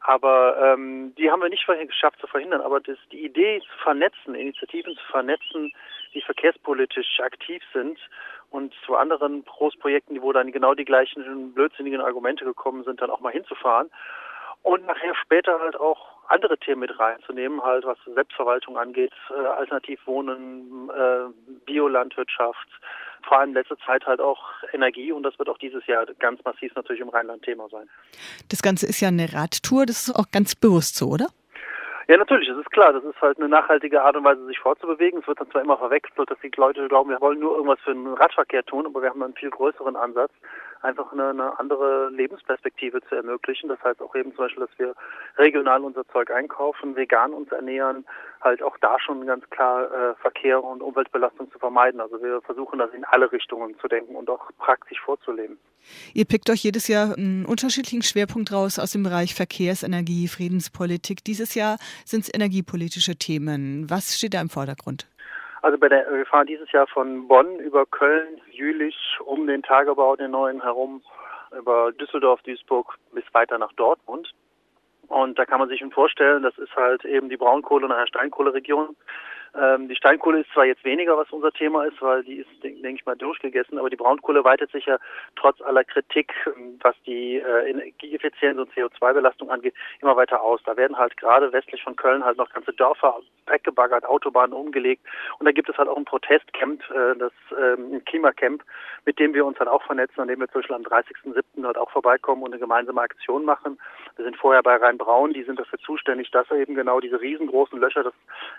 Aber 0.00 0.56
ähm, 0.60 1.14
die 1.16 1.30
haben 1.30 1.42
wir 1.42 1.48
nicht 1.48 1.66
geschafft 1.66 2.18
zu 2.20 2.26
verhindern. 2.26 2.60
Aber 2.60 2.80
das, 2.80 2.98
die 3.12 3.24
Idee 3.24 3.60
zu 3.60 3.78
vernetzen, 3.82 4.34
Initiativen 4.34 4.96
zu 4.96 5.04
vernetzen, 5.10 5.72
die 6.14 6.22
verkehrspolitisch 6.22 7.20
aktiv 7.20 7.62
sind 7.72 7.98
und 8.50 8.74
zu 8.84 8.96
anderen 8.96 9.44
Großprojekten, 9.44 10.20
wo 10.20 10.32
dann 10.32 10.52
genau 10.52 10.74
die 10.74 10.84
gleichen 10.84 11.54
blödsinnigen 11.54 12.00
Argumente 12.00 12.44
gekommen 12.44 12.84
sind, 12.84 13.00
dann 13.00 13.10
auch 13.10 13.20
mal 13.20 13.32
hinzufahren 13.32 13.90
und 14.62 14.86
nachher 14.86 15.14
später 15.14 15.58
halt 15.60 15.76
auch 15.76 16.21
andere 16.32 16.58
Themen 16.58 16.80
mit 16.80 16.98
reinzunehmen, 16.98 17.62
halt 17.62 17.84
was 17.84 17.98
Selbstverwaltung 18.14 18.78
angeht, 18.78 19.12
äh, 19.30 19.46
Alternativwohnen, 19.46 20.90
äh, 20.90 21.52
Biolandwirtschaft, 21.66 22.68
vor 23.28 23.38
allem 23.38 23.54
letzte 23.54 23.76
Zeit 23.86 24.04
halt 24.06 24.20
auch 24.20 24.42
Energie 24.72 25.12
und 25.12 25.22
das 25.22 25.38
wird 25.38 25.48
auch 25.48 25.58
dieses 25.58 25.86
Jahr 25.86 26.06
ganz 26.18 26.42
massiv 26.44 26.74
natürlich 26.74 27.02
im 27.02 27.10
Rheinland 27.10 27.42
Thema 27.42 27.68
sein. 27.68 27.88
Das 28.48 28.62
Ganze 28.62 28.86
ist 28.86 29.00
ja 29.00 29.08
eine 29.08 29.32
Radtour, 29.32 29.86
das 29.86 30.08
ist 30.08 30.14
auch 30.16 30.30
ganz 30.32 30.54
bewusst 30.54 30.96
so, 30.96 31.08
oder? 31.08 31.26
Ja, 32.12 32.18
natürlich, 32.18 32.46
das 32.46 32.58
ist 32.58 32.70
klar. 32.70 32.92
Das 32.92 33.02
ist 33.04 33.18
halt 33.22 33.38
eine 33.38 33.48
nachhaltige 33.48 34.02
Art 34.02 34.14
und 34.16 34.24
Weise, 34.24 34.44
sich 34.44 34.58
fortzubewegen. 34.58 35.20
Es 35.20 35.26
wird 35.26 35.40
dann 35.40 35.50
zwar 35.50 35.62
immer 35.62 35.78
verwechselt, 35.78 36.30
dass 36.30 36.38
die 36.40 36.50
Leute 36.54 36.86
glauben, 36.86 37.08
wir 37.08 37.22
wollen 37.22 37.40
nur 37.40 37.54
irgendwas 37.54 37.80
für 37.80 37.94
den 37.94 38.06
Radverkehr 38.06 38.62
tun, 38.66 38.84
aber 38.84 39.00
wir 39.00 39.08
haben 39.08 39.22
einen 39.22 39.32
viel 39.32 39.48
größeren 39.48 39.96
Ansatz 39.96 40.30
einfach 40.82 41.10
eine, 41.10 41.30
eine 41.30 41.58
andere 41.58 42.10
Lebensperspektive 42.10 43.00
zu 43.08 43.14
ermöglichen. 43.14 43.70
Das 43.70 43.82
heißt 43.82 44.02
auch 44.02 44.14
eben 44.14 44.34
zum 44.34 44.44
Beispiel, 44.44 44.66
dass 44.66 44.78
wir 44.78 44.94
regional 45.38 45.82
unser 45.82 46.06
Zeug 46.08 46.30
einkaufen, 46.30 46.96
vegan 46.96 47.32
uns 47.32 47.50
ernähren, 47.50 48.04
halt 48.42 48.62
auch 48.62 48.76
da 48.82 49.00
schon 49.00 49.24
ganz 49.24 49.48
klar 49.48 49.84
äh, 49.90 50.14
Verkehr 50.16 50.62
und 50.62 50.82
Umweltbelastung 50.82 51.50
zu 51.50 51.58
vermeiden. 51.58 51.98
Also 51.98 52.22
wir 52.22 52.42
versuchen 52.42 52.78
das 52.78 52.92
in 52.92 53.04
alle 53.04 53.32
Richtungen 53.32 53.78
zu 53.78 53.88
denken 53.88 54.16
und 54.16 54.28
auch 54.28 54.50
praktisch 54.58 55.00
vorzuleben. 55.00 55.58
Ihr 56.14 56.24
pickt 56.24 56.50
euch 56.50 56.62
jedes 56.64 56.88
Jahr 56.88 57.16
einen 57.16 57.46
unterschiedlichen 57.46 58.02
Schwerpunkt 58.02 58.52
raus 58.52 58.78
aus 58.78 58.92
dem 58.92 59.02
Bereich 59.02 59.34
Verkehrsenergie, 59.34 60.28
Friedenspolitik. 60.28 61.24
Dieses 61.24 61.54
Jahr 61.54 61.78
sind 62.04 62.24
es 62.24 62.34
energiepolitische 62.34 63.16
Themen. 63.16 63.88
Was 63.90 64.16
steht 64.16 64.34
da 64.34 64.40
im 64.40 64.48
Vordergrund? 64.50 65.06
Also 65.62 65.78
bei 65.78 65.88
der, 65.88 66.10
wir 66.12 66.26
fahren 66.26 66.46
dieses 66.46 66.70
Jahr 66.72 66.88
von 66.88 67.28
Bonn 67.28 67.60
über 67.60 67.86
Köln, 67.86 68.40
Jülich, 68.50 68.96
um 69.24 69.46
den 69.46 69.62
Tagebau, 69.62 70.16
den 70.16 70.32
neuen 70.32 70.60
herum, 70.60 71.02
über 71.56 71.92
Düsseldorf, 71.92 72.42
Duisburg 72.42 72.98
bis 73.14 73.24
weiter 73.32 73.58
nach 73.58 73.72
Dortmund. 73.74 74.32
Und 75.08 75.38
da 75.38 75.44
kann 75.44 75.60
man 75.60 75.68
sich 75.68 75.80
schon 75.80 75.92
vorstellen, 75.92 76.42
das 76.42 76.56
ist 76.58 76.74
halt 76.74 77.04
eben 77.04 77.28
die 77.28 77.36
Braunkohle- 77.36 77.84
und 77.84 78.08
Steinkohleregion. 78.08 78.96
Ähm, 79.54 79.88
die 79.88 79.96
Steinkohle 79.96 80.40
ist 80.40 80.50
zwar 80.52 80.64
jetzt 80.64 80.84
weniger, 80.84 81.16
was 81.16 81.30
unser 81.30 81.52
Thema 81.52 81.84
ist, 81.84 82.00
weil 82.00 82.24
die 82.24 82.36
ist, 82.36 82.48
denke 82.62 82.80
denk 82.80 83.00
ich 83.00 83.06
mal, 83.06 83.16
durchgegessen, 83.16 83.78
aber 83.78 83.90
die 83.90 83.96
Braunkohle 83.96 84.44
weitet 84.44 84.72
sich 84.72 84.86
ja 84.86 84.98
trotz 85.36 85.60
aller 85.60 85.84
Kritik, 85.84 86.32
was 86.80 86.96
die 87.06 87.36
äh, 87.36 87.70
Energieeffizienz 87.70 88.58
und 88.58 88.72
CO2-Belastung 88.72 89.50
angeht, 89.50 89.74
immer 90.00 90.16
weiter 90.16 90.40
aus. 90.40 90.60
Da 90.64 90.76
werden 90.76 90.96
halt 90.96 91.16
gerade 91.18 91.52
westlich 91.52 91.82
von 91.82 91.96
Köln 91.96 92.24
halt 92.24 92.38
noch 92.38 92.50
ganze 92.50 92.72
Dörfer 92.72 93.20
weggebaggert, 93.46 94.04
Autobahnen 94.06 94.54
umgelegt. 94.54 95.04
Und 95.38 95.46
da 95.46 95.52
gibt 95.52 95.68
es 95.68 95.76
halt 95.76 95.88
auch 95.88 95.96
ein 95.96 96.04
Protestcamp, 96.04 96.82
äh, 96.90 97.16
das 97.18 97.32
ähm, 97.58 98.02
Klimacamp, 98.06 98.62
mit 99.04 99.18
dem 99.18 99.34
wir 99.34 99.44
uns 99.44 99.58
dann 99.58 99.68
auch 99.68 99.82
vernetzen, 99.82 100.20
an 100.20 100.28
dem 100.28 100.40
wir 100.40 100.46
Beispiel 100.46 100.76
am 100.76 100.82
30.07. 100.82 101.42
dort 101.62 101.78
auch 101.78 101.90
vorbeikommen 101.90 102.42
und 102.42 102.52
eine 102.52 102.60
gemeinsame 102.60 103.00
Aktion 103.00 103.44
machen. 103.44 103.78
Wir 104.16 104.24
sind 104.24 104.36
vorher 104.36 104.62
bei 104.62 104.76
Rhein-Braun, 104.76 105.32
die 105.32 105.42
sind 105.42 105.58
dafür 105.58 105.78
zuständig, 105.80 106.30
dass 106.30 106.50
eben 106.50 106.74
genau 106.74 107.00
diese 107.00 107.20
riesengroßen 107.20 107.78
Löcher, 107.78 108.02
das, 108.02 108.14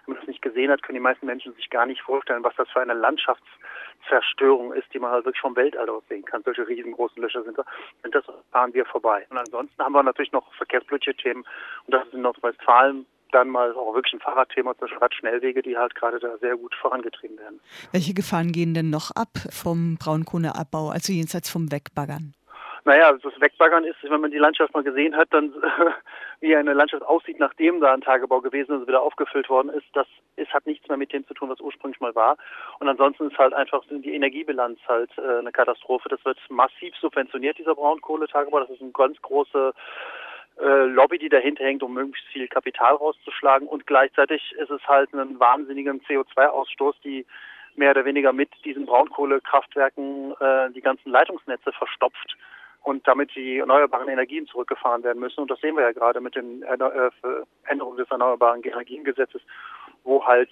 wenn 0.05 0.15
man 0.15 0.21
das 0.21 0.27
nicht 0.27 0.41
gesehen 0.41 0.71
hat, 0.71 0.82
können 0.83 0.95
die 0.95 1.01
meisten 1.01 1.25
Menschen 1.25 1.53
sich 1.55 1.69
gar 1.69 1.85
nicht 1.85 2.01
vorstellen, 2.01 2.43
was 2.43 2.55
das 2.55 2.69
für 2.69 2.81
eine 2.81 2.93
Landschaftszerstörung 2.93 4.73
ist, 4.73 4.93
die 4.93 4.99
man 4.99 5.11
halt 5.11 5.25
wirklich 5.25 5.41
vom 5.41 5.55
Weltall 5.55 5.89
aus 5.89 6.03
sehen 6.09 6.25
kann. 6.25 6.43
Solche 6.43 6.67
riesengroßen 6.67 7.21
Löcher 7.21 7.43
sind 7.43 7.57
da. 7.57 7.65
Und 8.03 8.13
das 8.13 8.25
fahren 8.51 8.73
wir 8.73 8.85
vorbei. 8.85 9.25
Und 9.29 9.37
ansonsten 9.37 9.81
haben 9.81 9.93
wir 9.93 10.03
natürlich 10.03 10.31
noch 10.31 10.53
verkehrspolitische. 10.53 11.33
Und 11.33 11.45
das 11.87 12.05
ist 12.05 12.13
in 12.13 12.21
Nordrhein-Westfalen 12.21 13.05
dann 13.31 13.49
mal 13.49 13.73
auch 13.73 13.95
wirklich 13.95 14.13
ein 14.13 14.19
Fahrradthema, 14.19 14.73
zum 14.73 14.81
Beispiel 14.81 14.99
Radschnellwege, 14.99 15.61
die 15.63 15.75
halt 15.75 15.95
gerade 15.95 16.19
da 16.19 16.37
sehr 16.37 16.55
gut 16.55 16.73
vorangetrieben 16.75 17.37
werden. 17.39 17.59
Welche 17.91 18.13
Gefahren 18.13 18.51
gehen 18.51 18.73
denn 18.73 18.91
noch 18.91 19.11
ab 19.15 19.31
vom 19.49 19.97
Braunkohleabbau, 19.97 20.89
also 20.89 21.11
jenseits 21.11 21.49
vom 21.49 21.71
Wegbaggern? 21.71 22.35
Naja, 22.85 23.13
das 23.13 23.39
Wegbaggern 23.39 23.85
ist, 23.85 23.95
wenn 24.03 24.19
man 24.19 24.31
die 24.31 24.37
Landschaft 24.37 24.73
mal 24.73 24.83
gesehen 24.83 25.15
hat, 25.15 25.29
dann 25.31 25.53
wie 26.41 26.53
eine 26.53 26.73
Landschaft 26.73 27.03
aussieht, 27.03 27.39
nachdem 27.39 27.79
da 27.79 27.93
ein 27.93 28.01
Tagebau 28.01 28.41
gewesen 28.41 28.73
ist 28.73 28.81
und 28.81 28.87
wieder 28.87 29.01
aufgefüllt 29.01 29.49
worden 29.49 29.69
ist, 29.69 29.87
das 29.93 30.05
ist, 30.35 30.53
hat 30.53 30.65
nichts 30.65 30.89
mehr 30.89 30.97
mit 30.97 31.13
dem 31.13 31.25
zu 31.25 31.33
tun, 31.33 31.49
was 31.49 31.61
ursprünglich 31.61 32.01
mal 32.01 32.13
war. 32.13 32.37
Und 32.79 32.89
ansonsten 32.89 33.29
ist 33.29 33.37
halt 33.37 33.53
einfach 33.53 33.83
die 33.89 34.13
Energiebilanz 34.13 34.79
halt 34.85 35.09
äh, 35.17 35.39
eine 35.39 35.53
Katastrophe. 35.53 36.09
Das 36.09 36.23
wird 36.25 36.37
massiv 36.49 36.93
subventioniert, 36.97 37.57
dieser 37.57 37.75
Braunkohletagebau. 37.75 38.59
Das 38.59 38.69
ist 38.69 38.81
eine 38.81 38.91
ganz 38.91 39.21
große 39.21 39.73
äh, 40.59 40.83
Lobby, 40.85 41.19
die 41.19 41.29
dahinter 41.29 41.63
hängt, 41.63 41.83
um 41.83 41.93
möglichst 41.93 42.27
viel 42.33 42.49
Kapital 42.49 42.95
rauszuschlagen. 42.95 43.65
Und 43.65 43.87
gleichzeitig 43.87 44.53
ist 44.59 44.71
es 44.71 44.85
halt 44.89 45.13
ein 45.13 45.39
wahnsinniger 45.39 45.93
CO2-Ausstoß, 45.93 46.95
die 47.05 47.25
mehr 47.75 47.91
oder 47.91 48.03
weniger 48.03 48.33
mit 48.33 48.49
diesen 48.65 48.85
Braunkohlekraftwerken 48.85 50.33
äh, 50.41 50.69
die 50.71 50.81
ganzen 50.81 51.11
Leitungsnetze 51.11 51.71
verstopft 51.71 52.35
und 52.83 53.07
damit 53.07 53.33
die 53.35 53.59
erneuerbaren 53.59 54.09
Energien 54.09 54.45
zurückgefahren 54.45 55.03
werden 55.03 55.19
müssen. 55.19 55.41
Und 55.41 55.51
das 55.51 55.59
sehen 55.61 55.75
wir 55.75 55.83
ja 55.83 55.91
gerade 55.91 56.21
mit 56.21 56.35
den 56.35 56.63
äh, 56.63 56.77
Änderungen 57.65 57.97
des 57.97 58.11
Erneuerbaren 58.11 58.61
Energiengesetzes, 58.61 59.41
wo 60.03 60.25
halt 60.25 60.49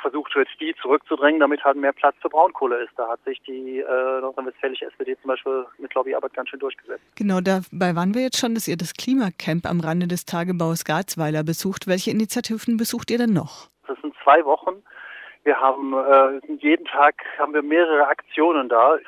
versucht 0.00 0.34
wird, 0.34 0.48
die 0.60 0.74
zurückzudrängen, 0.80 1.40
damit 1.40 1.64
halt 1.64 1.76
mehr 1.76 1.92
Platz 1.92 2.16
für 2.20 2.28
Braunkohle 2.28 2.76
ist. 2.82 2.92
Da 2.96 3.08
hat 3.08 3.22
sich 3.24 3.40
die 3.42 3.80
äh, 3.80 4.20
nordrhein-westfälische 4.20 4.86
SPD 4.86 5.16
zum 5.20 5.28
Beispiel 5.28 5.66
mit 5.78 5.92
Lobbyarbeit 5.94 6.34
ganz 6.34 6.48
schön 6.50 6.60
durchgesetzt. 6.60 7.02
Genau, 7.16 7.40
dabei 7.40 7.94
waren 7.96 8.14
wir 8.14 8.22
jetzt 8.22 8.38
schon, 8.38 8.54
dass 8.54 8.68
ihr 8.68 8.76
das 8.76 8.94
Klimacamp 8.94 9.66
am 9.66 9.80
Rande 9.80 10.06
des 10.06 10.24
Tagebaus 10.24 10.84
Garzweiler 10.84 11.42
besucht. 11.42 11.86
Welche 11.86 12.10
Initiativen 12.10 12.76
besucht 12.76 13.10
ihr 13.10 13.18
denn 13.18 13.32
noch? 13.32 13.68
Das 13.86 14.00
sind 14.00 14.14
zwei 14.22 14.44
Wochen. 14.44 14.82
Wir 15.44 15.60
haben 15.60 15.94
äh, 15.94 16.54
jeden 16.60 16.84
Tag 16.86 17.14
haben 17.38 17.54
wir 17.54 17.62
mehrere 17.62 18.06
Aktionen 18.06 18.68
da 18.68 18.98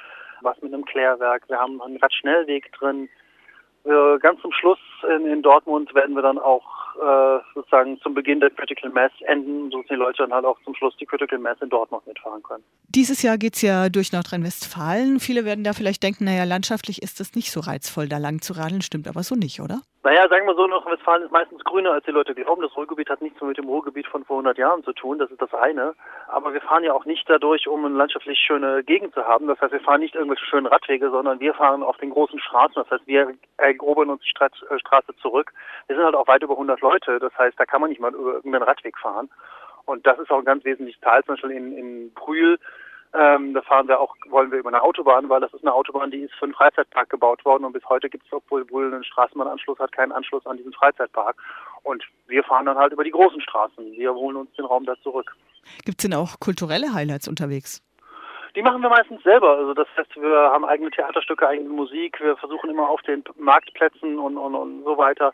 was 0.42 0.60
mit 0.62 0.72
einem 0.72 0.84
Klärwerk. 0.84 1.48
Wir 1.48 1.58
haben 1.58 1.80
einen 1.80 1.96
Radschnellweg 1.96 2.72
drin. 2.72 3.08
Äh, 3.84 4.18
ganz 4.18 4.40
zum 4.42 4.52
Schluss 4.52 4.78
in, 5.08 5.26
in, 5.26 5.42
Dortmund 5.42 5.94
werden 5.94 6.14
wir 6.14 6.20
dann 6.20 6.38
auch 6.38 6.64
äh, 6.96 7.42
sozusagen 7.54 7.98
zum 8.00 8.12
Beginn 8.12 8.40
der 8.40 8.50
Critical 8.50 8.90
Mass 8.90 9.12
enden, 9.26 9.70
so 9.70 9.78
dass 9.78 9.86
die 9.88 9.94
Leute 9.94 10.18
dann 10.22 10.34
halt 10.34 10.44
auch 10.44 10.60
zum 10.64 10.74
Schluss 10.74 10.94
die 10.98 11.06
Critical 11.06 11.38
Mass 11.38 11.56
in 11.62 11.70
Dortmund 11.70 12.06
mitfahren 12.06 12.42
können. 12.42 12.62
Dieses 12.88 13.22
Jahr 13.22 13.38
geht 13.38 13.54
es 13.54 13.62
ja 13.62 13.88
durch 13.88 14.12
Nordrhein-Westfalen. 14.12 15.18
Viele 15.18 15.46
werden 15.46 15.64
da 15.64 15.72
vielleicht 15.72 16.02
denken, 16.02 16.24
naja, 16.24 16.44
landschaftlich 16.44 17.00
ist 17.00 17.20
es 17.20 17.34
nicht 17.34 17.50
so 17.50 17.60
reizvoll, 17.60 18.08
da 18.08 18.18
lang 18.18 18.42
zu 18.42 18.52
radeln. 18.52 18.82
Stimmt 18.82 19.08
aber 19.08 19.22
so 19.22 19.34
nicht, 19.34 19.60
oder? 19.60 19.80
Naja, 20.02 20.26
sagen 20.30 20.46
wir 20.46 20.54
so, 20.54 20.66
Nordrhein-Westfalen 20.66 21.24
ist 21.24 21.30
meistens 21.30 21.62
grüner, 21.62 21.92
als 21.92 22.06
die 22.06 22.10
Leute 22.10 22.34
glauben. 22.34 22.62
Das 22.62 22.74
Ruhrgebiet 22.74 23.10
hat 23.10 23.20
nichts 23.20 23.38
mit 23.42 23.58
dem 23.58 23.68
Ruhrgebiet 23.68 24.06
von 24.06 24.24
vor 24.24 24.36
100 24.36 24.56
Jahren 24.56 24.82
zu 24.82 24.94
tun, 24.94 25.18
das 25.18 25.30
ist 25.30 25.42
das 25.42 25.52
eine. 25.52 25.94
Aber 26.28 26.54
wir 26.54 26.62
fahren 26.62 26.84
ja 26.84 26.94
auch 26.94 27.04
nicht 27.04 27.28
dadurch, 27.28 27.68
um 27.68 27.84
eine 27.84 27.94
landschaftlich 27.94 28.38
schöne 28.38 28.82
Gegend 28.82 29.12
zu 29.12 29.26
haben. 29.26 29.46
Das 29.46 29.60
heißt, 29.60 29.72
wir 29.72 29.80
fahren 29.80 30.00
nicht 30.00 30.14
irgendwelche 30.14 30.46
schönen 30.46 30.68
Radwege, 30.68 31.10
sondern 31.10 31.38
wir 31.40 31.52
fahren 31.52 31.82
auf 31.82 31.98
den 31.98 32.08
großen 32.08 32.40
Straßen. 32.40 32.76
Das 32.76 32.90
heißt, 32.90 33.06
wir 33.06 33.34
erobern 33.58 34.08
uns 34.08 34.22
die 34.22 34.32
äh, 34.42 34.78
Straße 34.78 35.14
zurück. 35.20 35.52
Wir 35.86 35.96
sind 35.96 36.04
halt 36.06 36.14
auch 36.14 36.28
weit 36.28 36.42
über 36.42 36.54
100 36.54 36.80
Leute. 36.80 37.18
Das 37.18 37.36
heißt, 37.36 37.60
da 37.60 37.66
kann 37.66 37.82
man 37.82 37.90
nicht 37.90 38.00
mal 38.00 38.14
über 38.14 38.32
irgendeinen 38.36 38.64
Radweg 38.64 38.96
fahren. 38.96 39.28
Und 39.84 40.06
das 40.06 40.18
ist 40.18 40.30
auch 40.30 40.38
ein 40.38 40.46
ganz 40.46 40.64
wesentliches 40.64 41.02
Teil. 41.02 41.22
Zum 41.24 41.34
Beispiel 41.34 41.50
in, 41.50 41.76
in 41.76 42.14
Brühl 42.14 42.58
ähm, 43.12 43.54
da 43.54 43.62
fahren 43.62 43.88
wir 43.88 43.98
auch, 43.98 44.14
wollen 44.28 44.52
wir 44.52 44.58
über 44.58 44.68
eine 44.68 44.82
Autobahn, 44.82 45.28
weil 45.28 45.40
das 45.40 45.52
ist 45.52 45.62
eine 45.62 45.74
Autobahn, 45.74 46.10
die 46.10 46.20
ist 46.20 46.34
für 46.34 46.44
einen 46.44 46.54
Freizeitpark 46.54 47.10
gebaut 47.10 47.44
worden 47.44 47.64
und 47.64 47.72
bis 47.72 47.84
heute 47.88 48.08
gibt 48.08 48.26
es, 48.26 48.32
obwohl 48.32 48.64
Bull 48.64 48.92
einen 48.92 49.04
Straßenbahnanschluss 49.04 49.78
hat, 49.80 49.92
keinen 49.92 50.12
Anschluss 50.12 50.46
an 50.46 50.56
diesen 50.56 50.72
Freizeitpark. 50.72 51.36
Und 51.82 52.04
wir 52.28 52.44
fahren 52.44 52.66
dann 52.66 52.76
halt 52.76 52.92
über 52.92 53.04
die 53.04 53.10
großen 53.10 53.40
Straßen. 53.40 53.92
Wir 53.92 54.14
holen 54.14 54.36
uns 54.36 54.52
den 54.52 54.64
Raum 54.64 54.84
da 54.84 54.94
zurück. 55.02 55.34
Gibt 55.84 56.00
es 56.00 56.08
denn 56.08 56.14
auch 56.14 56.38
kulturelle 56.38 56.92
Highlights 56.92 57.26
unterwegs? 57.26 57.82
Die 58.56 58.62
machen 58.62 58.82
wir 58.82 58.88
meistens 58.88 59.22
selber. 59.22 59.56
Also 59.56 59.74
das 59.74 59.86
heißt, 59.96 60.16
wir 60.16 60.36
haben 60.36 60.64
eigene 60.64 60.90
Theaterstücke, 60.90 61.46
eigene 61.46 61.68
Musik. 61.68 62.20
Wir 62.20 62.36
versuchen 62.36 62.70
immer 62.70 62.88
auf 62.88 63.00
den 63.02 63.22
Marktplätzen 63.38 64.18
und, 64.18 64.36
und, 64.36 64.54
und 64.54 64.84
so 64.84 64.98
weiter 64.98 65.32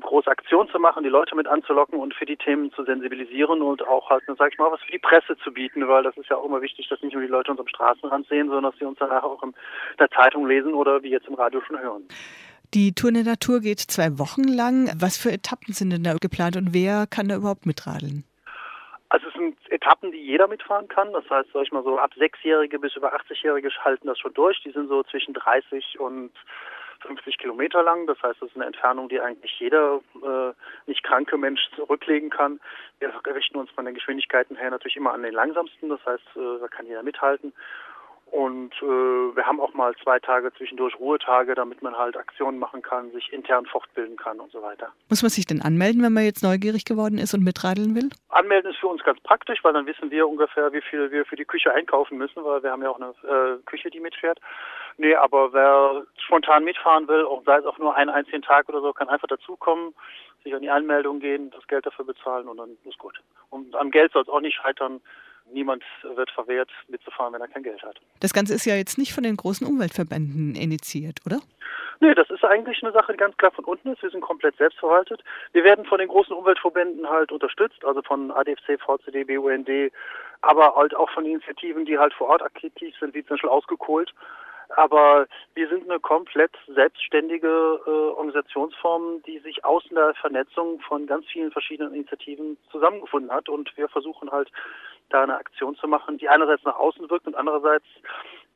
große 0.00 0.30
Aktionen 0.30 0.68
zu 0.70 0.78
machen, 0.78 1.02
die 1.02 1.08
Leute 1.08 1.34
mit 1.34 1.46
anzulocken 1.46 1.98
und 1.98 2.14
für 2.14 2.26
die 2.26 2.36
Themen 2.36 2.72
zu 2.72 2.84
sensibilisieren 2.84 3.62
und 3.62 3.86
auch 3.86 4.10
halt, 4.10 4.22
sag 4.38 4.52
ich 4.52 4.58
mal, 4.58 4.70
was 4.70 4.80
für 4.82 4.92
die 4.92 4.98
Presse 4.98 5.36
zu 5.42 5.52
bieten, 5.52 5.86
weil 5.88 6.02
das 6.02 6.16
ist 6.16 6.28
ja 6.28 6.36
auch 6.36 6.44
immer 6.44 6.62
wichtig, 6.62 6.88
dass 6.88 7.02
nicht 7.02 7.14
nur 7.14 7.22
die 7.22 7.28
Leute 7.28 7.50
uns 7.50 7.60
am 7.60 7.68
Straßenrand 7.68 8.28
sehen, 8.28 8.46
sondern 8.46 8.70
dass 8.70 8.78
sie 8.78 8.84
uns 8.84 8.98
danach 8.98 9.24
auch 9.24 9.42
in 9.42 9.54
der 9.98 10.10
Zeitung 10.10 10.46
lesen 10.46 10.74
oder 10.74 11.02
wie 11.02 11.10
jetzt 11.10 11.26
im 11.26 11.34
Radio 11.34 11.60
schon 11.66 11.80
hören. 11.80 12.04
Die 12.74 12.94
Tour 12.94 13.08
in 13.08 13.16
der 13.16 13.24
Natur 13.24 13.60
geht 13.60 13.80
zwei 13.80 14.18
Wochen 14.18 14.44
lang. 14.44 14.90
Was 14.98 15.18
für 15.18 15.30
Etappen 15.30 15.74
sind 15.74 15.90
denn 15.90 16.04
da 16.04 16.14
geplant 16.14 16.56
und 16.56 16.72
wer 16.72 17.06
kann 17.06 17.28
da 17.28 17.36
überhaupt 17.36 17.66
mitradeln? 17.66 18.24
Also 19.12 19.28
es 19.28 19.34
sind 19.34 19.58
Etappen, 19.70 20.10
die 20.10 20.24
jeder 20.24 20.48
mitfahren 20.48 20.88
kann. 20.88 21.12
Das 21.12 21.28
heißt, 21.28 21.50
sag 21.52 21.64
ich 21.64 21.70
mal 21.70 21.82
so 21.82 21.98
ab 21.98 22.14
Sechsjährige 22.16 22.78
bis 22.78 22.96
über 22.96 23.14
80-Jährige 23.14 23.68
halten 23.84 24.06
das 24.06 24.18
schon 24.18 24.32
durch. 24.32 24.58
Die 24.62 24.70
sind 24.70 24.88
so 24.88 25.02
zwischen 25.02 25.34
30 25.34 26.00
und 26.00 26.32
50 27.00 27.36
Kilometer 27.36 27.82
lang. 27.82 28.06
Das 28.06 28.16
heißt, 28.22 28.40
das 28.40 28.48
ist 28.48 28.56
eine 28.56 28.64
Entfernung, 28.64 29.10
die 29.10 29.20
eigentlich 29.20 29.60
jeder 29.60 30.00
äh, 30.14 30.54
nicht 30.86 31.02
kranke 31.02 31.36
Mensch 31.36 31.60
zurücklegen 31.76 32.30
kann. 32.30 32.58
Wir 33.00 33.12
richten 33.34 33.58
uns 33.58 33.70
von 33.72 33.84
den 33.84 33.94
Geschwindigkeiten 33.94 34.56
her 34.56 34.70
natürlich 34.70 34.96
immer 34.96 35.12
an 35.12 35.22
den 35.22 35.34
langsamsten. 35.34 35.90
Das 35.90 36.00
heißt, 36.06 36.36
äh, 36.36 36.60
da 36.60 36.68
kann 36.68 36.86
jeder 36.86 37.02
mithalten. 37.02 37.52
Und 38.32 38.72
äh, 38.80 39.36
wir 39.36 39.44
haben 39.44 39.60
auch 39.60 39.74
mal 39.74 39.94
zwei 40.02 40.18
Tage 40.18 40.50
zwischendurch 40.54 40.98
Ruhetage, 40.98 41.54
damit 41.54 41.82
man 41.82 41.94
halt 41.94 42.16
Aktionen 42.16 42.58
machen 42.58 42.80
kann, 42.80 43.10
sich 43.12 43.30
intern 43.30 43.66
fortbilden 43.66 44.16
kann 44.16 44.40
und 44.40 44.50
so 44.50 44.62
weiter. 44.62 44.90
Muss 45.10 45.20
man 45.20 45.28
sich 45.28 45.44
denn 45.44 45.60
anmelden, 45.60 46.02
wenn 46.02 46.14
man 46.14 46.24
jetzt 46.24 46.42
neugierig 46.42 46.86
geworden 46.86 47.18
ist 47.18 47.34
und 47.34 47.44
mitradeln 47.44 47.94
will? 47.94 48.08
Anmelden 48.30 48.70
ist 48.70 48.78
für 48.78 48.86
uns 48.86 49.02
ganz 49.02 49.20
praktisch, 49.20 49.62
weil 49.62 49.74
dann 49.74 49.84
wissen 49.84 50.10
wir 50.10 50.26
ungefähr, 50.26 50.72
wie 50.72 50.80
viel 50.80 51.10
wir 51.10 51.26
für 51.26 51.36
die 51.36 51.44
Küche 51.44 51.74
einkaufen 51.74 52.16
müssen, 52.16 52.42
weil 52.42 52.62
wir 52.62 52.70
haben 52.70 52.82
ja 52.82 52.88
auch 52.88 52.98
eine 52.98 53.10
äh, 53.22 53.58
Küche, 53.66 53.90
die 53.90 54.00
mitfährt. 54.00 54.40
Nee, 54.96 55.14
aber 55.14 55.52
wer 55.52 56.06
spontan 56.24 56.64
mitfahren 56.64 57.08
will, 57.08 57.26
auch 57.26 57.42
sei 57.44 57.58
es 57.58 57.66
auch 57.66 57.76
nur 57.76 57.94
einen 57.94 58.08
einzigen 58.08 58.40
Tag 58.40 58.66
oder 58.70 58.80
so, 58.80 58.94
kann 58.94 59.10
einfach 59.10 59.28
dazukommen, 59.28 59.92
sich 60.42 60.54
an 60.54 60.62
die 60.62 60.70
Anmeldung 60.70 61.20
gehen, 61.20 61.50
das 61.50 61.66
Geld 61.66 61.84
dafür 61.84 62.06
bezahlen 62.06 62.48
und 62.48 62.56
dann 62.56 62.78
ist 62.84 62.98
gut. 62.98 63.20
Und 63.50 63.76
am 63.76 63.90
Geld 63.90 64.10
soll 64.12 64.22
es 64.22 64.28
auch 64.30 64.40
nicht 64.40 64.56
scheitern 64.56 65.02
niemand 65.52 65.82
wird 66.02 66.30
verwehrt, 66.30 66.70
mitzufahren, 66.88 67.32
wenn 67.34 67.40
er 67.40 67.48
kein 67.48 67.62
Geld 67.62 67.82
hat. 67.82 68.00
Das 68.20 68.32
Ganze 68.32 68.54
ist 68.54 68.64
ja 68.64 68.74
jetzt 68.74 68.98
nicht 68.98 69.12
von 69.12 69.24
den 69.24 69.36
großen 69.36 69.66
Umweltverbänden 69.66 70.54
initiiert, 70.54 71.20
oder? 71.26 71.40
Nee, 72.00 72.14
das 72.14 72.28
ist 72.30 72.44
eigentlich 72.44 72.82
eine 72.82 72.92
Sache, 72.92 73.12
die 73.12 73.18
ganz 73.18 73.36
klar 73.36 73.52
von 73.52 73.64
unten 73.64 73.92
ist. 73.92 74.02
Wir 74.02 74.10
sind 74.10 74.22
komplett 74.22 74.56
selbstverwaltet. 74.56 75.22
Wir 75.52 75.62
werden 75.62 75.84
von 75.84 75.98
den 75.98 76.08
großen 76.08 76.34
Umweltverbänden 76.34 77.08
halt 77.08 77.30
unterstützt, 77.30 77.84
also 77.84 78.02
von 78.02 78.32
ADFC, 78.32 78.76
VCD, 78.80 79.22
BUND, 79.22 79.92
aber 80.40 80.74
halt 80.74 80.96
auch 80.96 81.08
von 81.10 81.24
Initiativen, 81.24 81.84
die 81.84 81.98
halt 81.98 82.12
vor 82.12 82.28
Ort 82.28 82.42
aktiv 82.42 82.72
sind, 82.98 83.14
wie 83.14 83.24
zum 83.24 83.34
Beispiel 83.36 83.50
ausgekohlt. 83.50 84.12
Aber 84.74 85.26
wir 85.54 85.68
sind 85.68 85.88
eine 85.88 86.00
komplett 86.00 86.52
selbstständige 86.66 87.80
äh, 87.86 87.90
Organisationsform, 87.90 89.22
die 89.26 89.38
sich 89.38 89.64
aus 89.64 89.84
der 89.90 90.14
Vernetzung 90.14 90.80
von 90.80 91.06
ganz 91.06 91.26
vielen 91.26 91.52
verschiedenen 91.52 91.94
Initiativen 91.94 92.56
zusammengefunden 92.70 93.30
hat. 93.30 93.48
Und 93.48 93.76
wir 93.76 93.88
versuchen 93.88 94.32
halt 94.32 94.50
da 95.12 95.22
eine 95.22 95.36
Aktion 95.36 95.76
zu 95.76 95.86
machen, 95.86 96.18
die 96.18 96.28
einerseits 96.28 96.64
nach 96.64 96.76
außen 96.76 97.08
wirkt 97.10 97.26
und 97.26 97.34
andererseits 97.34 97.86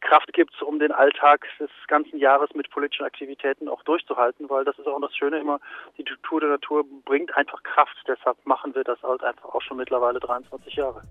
Kraft 0.01 0.33
gibt, 0.33 0.61
um 0.63 0.79
den 0.79 0.93
Alltag 0.93 1.47
des 1.59 1.71
ganzen 1.89 2.19
Jahres 2.19 2.51
mit 2.55 2.71
politischen 2.71 3.05
Aktivitäten 3.05 3.69
auch 3.69 3.83
durchzuhalten, 3.83 4.49
weil 4.49 4.65
das 4.65 4.79
ist 4.79 4.87
auch 4.87 5.01
das 5.01 5.17
Schöne 5.17 5.39
immer, 5.39 5.59
die 5.97 6.05
Tour 6.23 6.41
der 6.41 6.51
Natur 6.51 6.85
bringt 7.05 7.37
einfach 7.37 7.63
Kraft. 7.63 7.97
Deshalb 8.07 8.37
machen 8.45 8.75
wir 8.75 8.85
das 8.85 9.03
halt 9.03 9.23
einfach 9.25 9.55
auch 9.55 9.63
schon 9.63 9.79
mittlerweile 9.79 10.21
23 10.21 10.75
Jahre. 10.75 11.03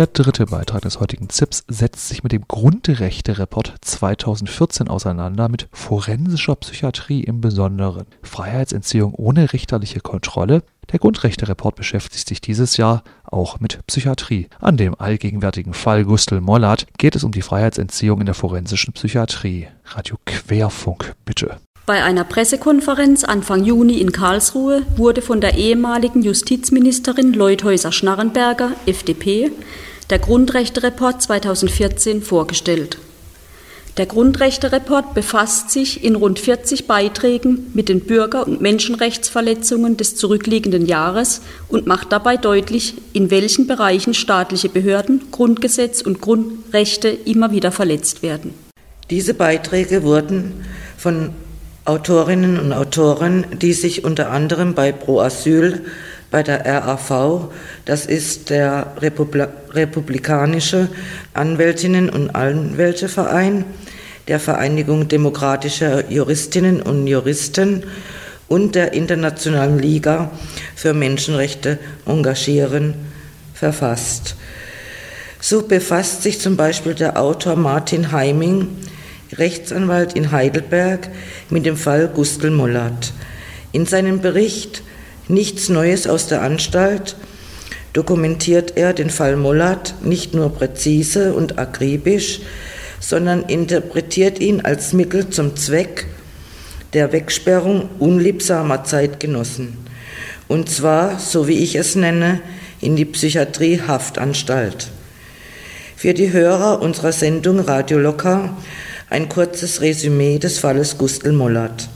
Der 0.00 0.06
dritte 0.06 0.46
Beitrag 0.46 0.80
des 0.80 0.98
heutigen 0.98 1.28
ZIPs 1.28 1.64
setzt 1.68 2.08
sich 2.08 2.22
mit 2.22 2.32
dem 2.32 2.48
Grundrechte-Report 2.48 3.74
2014 3.82 4.88
auseinander, 4.88 5.50
mit 5.50 5.68
forensischer 5.72 6.56
Psychiatrie 6.56 7.22
im 7.22 7.42
Besonderen. 7.42 8.06
Freiheitsentziehung 8.22 9.12
ohne 9.12 9.52
richterliche 9.52 10.00
Kontrolle. 10.00 10.62
Der 10.90 11.00
Grundrechte-Report 11.00 11.76
beschäftigt 11.76 12.26
sich 12.26 12.40
dieses 12.40 12.78
Jahr 12.78 13.02
auch 13.24 13.60
mit 13.60 13.86
Psychiatrie. 13.88 14.48
An 14.58 14.78
dem 14.78 14.98
allgegenwärtigen 14.98 15.74
Fall 15.74 16.06
Gustl 16.06 16.40
Mollert 16.40 16.86
geht 16.96 17.14
es 17.14 17.22
um 17.22 17.32
die 17.32 17.42
Freiheitsentziehung 17.42 18.20
in 18.20 18.26
der 18.26 18.34
forensischen 18.34 18.94
Psychiatrie. 18.94 19.68
Radio 19.84 20.16
Querfunk, 20.24 21.14
bitte. 21.26 21.58
Bei 21.84 22.02
einer 22.02 22.24
Pressekonferenz 22.24 23.24
Anfang 23.24 23.64
Juni 23.64 24.00
in 24.00 24.12
Karlsruhe 24.12 24.82
wurde 24.96 25.20
von 25.20 25.42
der 25.42 25.58
ehemaligen 25.58 26.22
Justizministerin 26.22 27.34
Leuthäuser-Schnarrenberger, 27.34 28.72
FDP, 28.86 29.50
der 30.10 30.18
Grundrechte-Report 30.18 31.22
2014 31.22 32.22
vorgestellt. 32.22 32.98
Der 33.96 34.06
Grundrechte-Report 34.06 35.14
befasst 35.14 35.70
sich 35.70 36.04
in 36.04 36.14
rund 36.14 36.38
40 36.38 36.86
Beiträgen 36.86 37.70
mit 37.74 37.88
den 37.88 38.00
Bürger- 38.00 38.46
und 38.46 38.60
Menschenrechtsverletzungen 38.60 39.96
des 39.96 40.16
zurückliegenden 40.16 40.86
Jahres 40.86 41.42
und 41.68 41.86
macht 41.86 42.12
dabei 42.12 42.36
deutlich, 42.36 42.94
in 43.12 43.30
welchen 43.30 43.66
Bereichen 43.66 44.14
staatliche 44.14 44.68
Behörden, 44.68 45.22
Grundgesetz 45.30 46.02
und 46.02 46.20
Grundrechte 46.20 47.08
immer 47.08 47.50
wieder 47.52 47.72
verletzt 47.72 48.22
werden. 48.22 48.54
Diese 49.10 49.34
Beiträge 49.34 50.02
wurden 50.02 50.64
von 50.96 51.30
Autorinnen 51.84 52.58
und 52.58 52.72
Autoren, 52.72 53.44
die 53.60 53.72
sich 53.72 54.04
unter 54.04 54.30
anderem 54.30 54.74
bei 54.74 54.92
Pro 54.92 55.20
Asyl 55.20 55.84
bei 56.30 56.42
der 56.42 56.64
RAV, 56.64 57.50
das 57.84 58.06
ist 58.06 58.50
der 58.50 58.94
Republi 59.00 59.48
Republikanische 59.70 60.88
Anwältinnen 61.32 62.10
und 62.10 62.30
Anwälteverein, 62.30 63.64
der 64.28 64.40
Vereinigung 64.40 65.08
demokratischer 65.08 66.10
Juristinnen 66.10 66.82
und 66.82 67.06
Juristen 67.06 67.84
und 68.48 68.74
der 68.74 68.92
Internationalen 68.92 69.78
Liga 69.78 70.30
für 70.74 70.92
Menschenrechte 70.92 71.78
engagieren, 72.04 72.94
verfasst. 73.54 74.34
So 75.40 75.62
befasst 75.62 76.22
sich 76.22 76.40
zum 76.40 76.56
Beispiel 76.56 76.94
der 76.94 77.20
Autor 77.20 77.56
Martin 77.56 78.12
Heiming, 78.12 78.68
Rechtsanwalt 79.32 80.14
in 80.14 80.32
Heidelberg, 80.32 81.08
mit 81.48 81.64
dem 81.64 81.76
Fall 81.76 82.08
Gustl 82.08 82.50
Mollert. 82.50 83.12
In 83.72 83.86
seinem 83.86 84.20
Bericht 84.20 84.82
Nichts 85.30 85.68
Neues 85.68 86.08
aus 86.08 86.26
der 86.26 86.42
Anstalt 86.42 87.14
dokumentiert 87.92 88.76
er 88.76 88.92
den 88.92 89.10
Fall 89.10 89.36
Mollert 89.36 89.94
nicht 90.02 90.34
nur 90.34 90.52
präzise 90.52 91.34
und 91.34 91.56
akribisch, 91.56 92.40
sondern 92.98 93.44
interpretiert 93.44 94.40
ihn 94.40 94.62
als 94.62 94.92
Mittel 94.92 95.30
zum 95.30 95.54
Zweck 95.54 96.08
der 96.94 97.12
Wegsperrung 97.12 97.90
unliebsamer 98.00 98.82
Zeitgenossen. 98.82 99.76
Und 100.48 100.68
zwar, 100.68 101.20
so 101.20 101.46
wie 101.46 101.58
ich 101.58 101.76
es 101.76 101.94
nenne, 101.94 102.40
in 102.80 102.96
die 102.96 103.04
Psychiatrie 103.04 103.80
Haftanstalt. 103.86 104.88
Für 105.94 106.12
die 106.12 106.32
Hörer 106.32 106.82
unserer 106.82 107.12
Sendung 107.12 107.60
Radio 107.60 108.00
Locker 108.00 108.56
ein 109.08 109.28
kurzes 109.28 109.80
Resümee 109.80 110.40
des 110.40 110.58
Falles 110.58 110.98
Gustl 110.98 111.30
Mollert. 111.30 111.88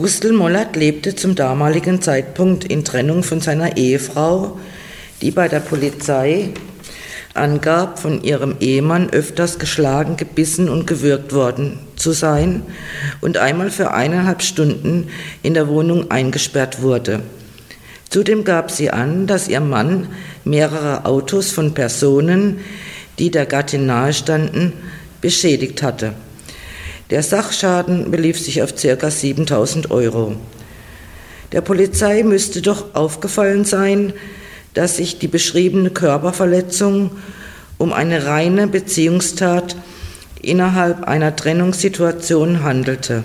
Gustl 0.00 0.32
Mollert 0.32 0.76
lebte 0.76 1.14
zum 1.14 1.34
damaligen 1.34 2.00
Zeitpunkt 2.00 2.64
in 2.64 2.86
Trennung 2.86 3.22
von 3.22 3.42
seiner 3.42 3.76
Ehefrau, 3.76 4.58
die 5.20 5.30
bei 5.30 5.46
der 5.46 5.60
Polizei 5.60 6.54
angab, 7.34 7.98
von 7.98 8.22
ihrem 8.22 8.56
Ehemann 8.60 9.10
öfters 9.10 9.58
geschlagen, 9.58 10.16
gebissen 10.16 10.70
und 10.70 10.86
gewürgt 10.86 11.34
worden 11.34 11.80
zu 11.96 12.12
sein 12.12 12.62
und 13.20 13.36
einmal 13.36 13.70
für 13.70 13.90
eineinhalb 13.90 14.40
Stunden 14.40 15.08
in 15.42 15.52
der 15.52 15.68
Wohnung 15.68 16.10
eingesperrt 16.10 16.80
wurde. 16.80 17.20
Zudem 18.08 18.44
gab 18.44 18.70
sie 18.70 18.90
an, 18.90 19.26
dass 19.26 19.48
ihr 19.48 19.60
Mann 19.60 20.08
mehrere 20.46 21.04
Autos 21.04 21.52
von 21.52 21.74
Personen, 21.74 22.60
die 23.18 23.30
der 23.30 23.44
Gattin 23.44 23.84
nahestanden, 23.84 24.72
beschädigt 25.20 25.82
hatte. 25.82 26.14
Der 27.10 27.24
Sachschaden 27.24 28.12
belief 28.12 28.40
sich 28.40 28.62
auf 28.62 28.72
ca. 28.74 29.10
7000 29.10 29.90
Euro. 29.90 30.36
Der 31.50 31.60
Polizei 31.60 32.22
müsste 32.22 32.62
doch 32.62 32.94
aufgefallen 32.94 33.64
sein, 33.64 34.12
dass 34.74 34.96
sich 34.96 35.18
die 35.18 35.26
beschriebene 35.26 35.90
Körperverletzung 35.90 37.10
um 37.78 37.92
eine 37.92 38.26
reine 38.26 38.68
Beziehungstat 38.68 39.74
innerhalb 40.40 41.02
einer 41.04 41.34
Trennungssituation 41.34 42.62
handelte. 42.62 43.24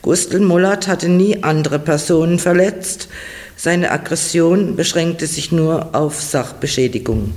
Gustl 0.00 0.40
Mullert 0.40 0.88
hatte 0.88 1.08
nie 1.10 1.42
andere 1.42 1.78
Personen 1.78 2.38
verletzt, 2.38 3.08
seine 3.56 3.90
Aggression 3.90 4.76
beschränkte 4.76 5.26
sich 5.26 5.52
nur 5.52 5.94
auf 5.94 6.20
Sachbeschädigung. 6.20 7.34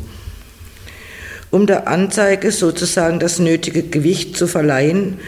Um 1.52 1.66
der 1.66 1.88
Anzeige 1.88 2.52
sozusagen 2.52 3.20
das 3.20 3.40
nötige 3.40 3.84
Gewicht 3.84 4.36
zu 4.36 4.48
verleihen, 4.48 5.20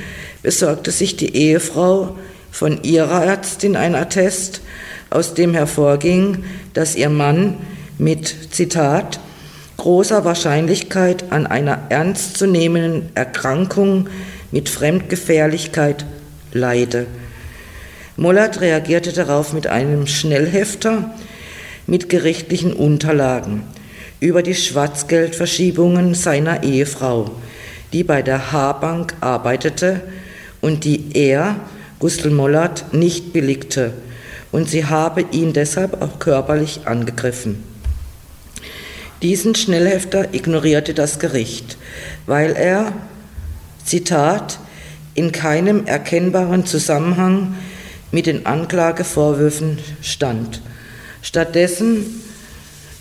besorgte 0.42 0.92
sich 0.92 1.16
die 1.16 1.36
Ehefrau 1.36 2.18
von 2.52 2.84
ihrer 2.84 3.26
Ärztin 3.26 3.76
ein 3.76 3.96
Attest, 3.96 4.62
aus 5.10 5.34
dem 5.34 5.54
hervorging, 5.54 6.44
dass 6.74 6.96
ihr 6.96 7.10
Mann 7.10 7.58
mit, 7.98 8.54
Zitat, 8.54 9.20
großer 9.78 10.26
Wahrscheinlichkeit 10.26 11.32
an 11.32 11.48
einer 11.48 11.80
ernstzunehmenden 11.90 13.10
Erkrankung 13.16 14.08
mit 14.52 14.70
Fremdgefährlichkeit 14.70 16.06
leide. 16.54 17.08
Mollert 18.18 18.62
reagierte 18.62 19.14
darauf 19.14 19.54
mit 19.54 19.68
einem 19.68 20.06
Schnellhefter 20.06 21.16
mit 21.88 22.10
gerichtlichen 22.10 22.74
Unterlagen 22.74 23.64
über 24.20 24.44
die 24.44 24.56
Schwarzgeldverschiebungen 24.56 26.14
seiner 26.14 26.64
Ehefrau, 26.64 27.32
die 27.94 28.04
bei 28.04 28.22
der 28.22 28.52
H-Bank 28.52 29.16
arbeitete 29.22 30.02
und 30.62 30.84
die 30.84 31.16
er, 31.16 31.56
Gustl 32.00 32.30
Mollert, 32.30 32.94
nicht 32.94 33.34
billigte 33.34 33.94
und 34.52 34.70
sie 34.70 34.86
habe 34.86 35.26
ihn 35.32 35.54
deshalb 35.54 36.02
auch 36.02 36.20
körperlich 36.20 36.82
angegriffen. 36.86 37.64
Diesen 39.22 39.54
Schnellhefter 39.54 40.34
ignorierte 40.34 40.94
das 40.94 41.20
Gericht, 41.20 41.78
weil 42.26 42.52
er, 42.52 42.94
Zitat, 43.84 44.60
in 45.14 45.32
keinem 45.32 45.86
erkennbaren 45.86 46.66
Zusammenhang 46.66 47.56
mit 48.12 48.28
den 48.28 48.46
Anklagevorwürfen 48.46 49.80
stand. 50.02 50.62
Stattdessen 51.22 52.22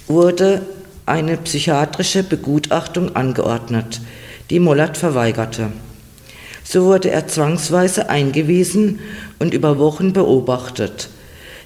wurde 0.08 0.62
eine 1.06 1.36
psychiatrische 1.36 2.24
Begutachtung 2.24 3.14
angeordnet, 3.14 4.00
die 4.50 4.58
Mollert 4.58 4.96
verweigerte. 4.96 5.70
So 6.70 6.85
wurde 6.85 7.11
er 7.11 7.26
zwangsweise 7.26 8.11
eingewiesen 8.11 8.98
und 9.38 9.54
über 9.54 9.78
Wochen 9.78 10.12
beobachtet. 10.12 11.09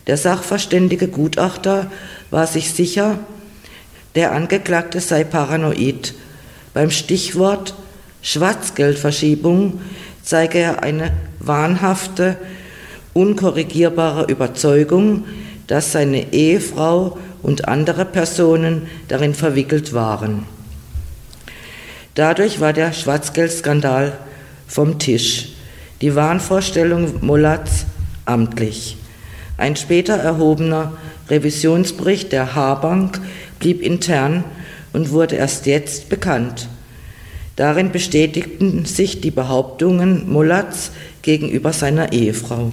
Der 0.07 0.17
sachverständige 0.17 1.09
Gutachter 1.09 1.91
war 2.31 2.47
sich 2.47 2.71
sicher, 2.73 3.19
der 4.15 4.31
Angeklagte 4.31 5.01
sei 5.01 5.25
paranoid. 5.25 6.15
Beim 6.73 6.93
Stichwort 6.93 7.75
Schwarzgeldverschiebung 8.23 9.81
zeige 10.23 10.59
er 10.59 10.85
eine 10.85 11.11
wahnhafte, 11.41 12.37
unkorrigierbare 13.13 14.31
Überzeugung, 14.31 15.25
dass 15.67 15.91
seine 15.91 16.33
Ehefrau 16.33 17.19
und 17.43 17.67
andere 17.67 18.05
Personen 18.05 18.87
darin 19.09 19.35
verwickelt 19.35 19.95
waren. 19.95 20.47
Dadurch 22.15 22.61
war 22.61 22.73
der 22.73 22.93
Schwarzgeldskandal 22.93 24.17
vom 24.73 24.99
Tisch. 24.99 25.49
Die 26.01 26.15
Wahnvorstellung 26.15 27.17
Mollatz 27.21 27.85
amtlich. 28.25 28.97
Ein 29.59 29.77
später 29.77 30.17
erhobener 30.17 30.93
Revisionsbericht 31.29 32.33
der 32.33 32.55
H-Bank 32.55 33.21
blieb 33.59 33.83
intern 33.83 34.45
und 34.95 35.11
wurde 35.11 35.37
erst 35.37 35.67
jetzt 35.67 36.09
bekannt. 36.09 36.69
Darin 37.57 37.93
bestätigten 37.93 38.87
sich 38.87 39.21
die 39.21 39.31
Behauptungen 39.31 40.33
Mollatz 40.33 40.91
gegenüber 41.21 41.75
seiner 41.75 42.13
Ehefrau. 42.15 42.73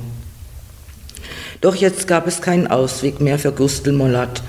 Doch 1.60 1.76
jetzt 1.76 2.08
gab 2.08 2.28
es 2.28 2.42
keinen 2.42 2.68
Ausweg 2.68 3.20
mehr 3.20 3.38
für 3.38 3.52
Gustl 3.52 3.92
Mollat. 3.92 4.42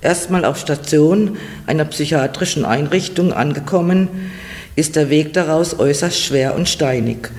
Erstmal 0.00 0.44
auf 0.44 0.58
Station 0.58 1.38
einer 1.66 1.86
psychiatrischen 1.86 2.64
Einrichtung 2.64 3.32
angekommen, 3.32 4.08
ist 4.76 4.96
der 4.96 5.10
Weg 5.10 5.32
daraus 5.32 5.78
äußerst 5.78 6.20
schwer 6.20 6.54
und 6.54 6.68
steinig. 6.68 7.30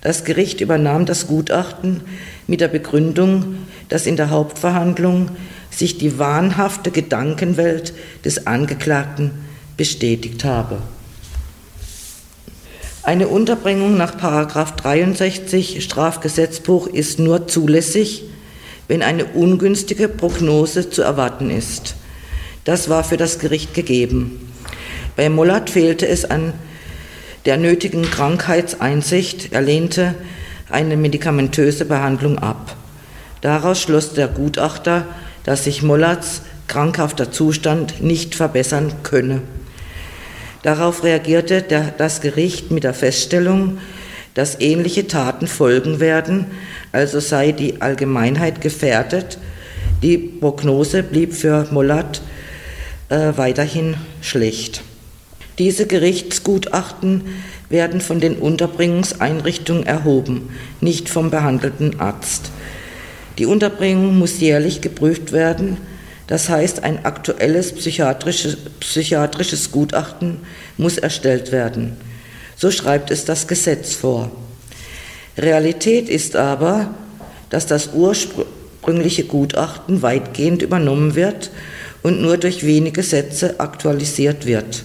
Das 0.00 0.24
Gericht 0.24 0.60
übernahm 0.60 1.06
das 1.06 1.26
Gutachten 1.26 2.02
mit 2.46 2.60
der 2.60 2.68
Begründung, 2.68 3.56
dass 3.88 4.06
in 4.06 4.16
der 4.16 4.30
Hauptverhandlung 4.30 5.30
sich 5.70 5.98
die 5.98 6.18
wahnhafte 6.18 6.90
Gedankenwelt 6.90 7.92
des 8.24 8.46
Angeklagten 8.46 9.32
bestätigt 9.76 10.44
habe. 10.44 10.78
Eine 13.02 13.28
Unterbringung 13.28 13.96
nach 13.96 14.14
63 14.16 15.82
Strafgesetzbuch 15.82 16.86
ist 16.86 17.18
nur 17.18 17.48
zulässig, 17.48 18.24
wenn 18.86 19.02
eine 19.02 19.24
ungünstige 19.24 20.08
Prognose 20.08 20.90
zu 20.90 21.02
erwarten 21.02 21.50
ist. 21.50 21.94
Das 22.64 22.88
war 22.88 23.04
für 23.04 23.16
das 23.16 23.38
Gericht 23.38 23.72
gegeben. 23.72 24.52
Bei 25.16 25.30
Mollert 25.30 25.70
fehlte 25.70 26.06
es 26.06 26.24
an 26.24 26.52
der 27.48 27.56
nötigen 27.56 28.02
Krankheitseinsicht. 28.02 29.54
Er 29.54 29.62
lehnte 29.62 30.14
eine 30.68 30.98
medikamentöse 30.98 31.86
Behandlung 31.86 32.38
ab. 32.38 32.76
Daraus 33.40 33.80
schloss 33.80 34.12
der 34.12 34.28
Gutachter, 34.28 35.06
dass 35.44 35.64
sich 35.64 35.82
Mollerts 35.82 36.42
krankhafter 36.66 37.32
Zustand 37.32 38.02
nicht 38.02 38.34
verbessern 38.34 38.92
könne. 39.02 39.40
Darauf 40.62 41.04
reagierte 41.04 41.62
der, 41.62 41.90
das 41.96 42.20
Gericht 42.20 42.70
mit 42.70 42.84
der 42.84 42.92
Feststellung, 42.92 43.78
dass 44.34 44.60
ähnliche 44.60 45.06
Taten 45.06 45.46
folgen 45.46 46.00
werden, 46.00 46.48
also 46.92 47.18
sei 47.18 47.52
die 47.52 47.80
Allgemeinheit 47.80 48.60
gefährdet. 48.60 49.38
Die 50.02 50.18
Prognose 50.18 51.02
blieb 51.02 51.32
für 51.32 51.66
Mollert 51.70 52.20
äh, 53.08 53.32
weiterhin 53.36 53.96
schlecht. 54.20 54.82
Diese 55.58 55.86
Gerichtsgutachten 55.86 57.22
werden 57.68 58.00
von 58.00 58.20
den 58.20 58.36
Unterbringungseinrichtungen 58.36 59.84
erhoben, 59.84 60.50
nicht 60.80 61.08
vom 61.08 61.30
behandelten 61.30 61.98
Arzt. 61.98 62.50
Die 63.38 63.46
Unterbringung 63.46 64.18
muss 64.18 64.40
jährlich 64.40 64.80
geprüft 64.80 65.32
werden, 65.32 65.78
das 66.28 66.48
heißt 66.48 66.84
ein 66.84 67.04
aktuelles 67.04 67.72
psychiatrisches, 67.72 68.56
psychiatrisches 68.80 69.72
Gutachten 69.72 70.38
muss 70.76 70.98
erstellt 70.98 71.50
werden. 71.50 71.96
So 72.56 72.70
schreibt 72.70 73.10
es 73.10 73.24
das 73.24 73.48
Gesetz 73.48 73.94
vor. 73.94 74.30
Realität 75.36 76.08
ist 76.08 76.36
aber, 76.36 76.94
dass 77.50 77.66
das 77.66 77.90
ursprüngliche 77.94 79.24
Gutachten 79.24 80.02
weitgehend 80.02 80.62
übernommen 80.62 81.14
wird 81.14 81.50
und 82.02 82.20
nur 82.20 82.36
durch 82.36 82.66
wenige 82.66 83.02
Sätze 83.02 83.58
aktualisiert 83.58 84.46
wird. 84.46 84.84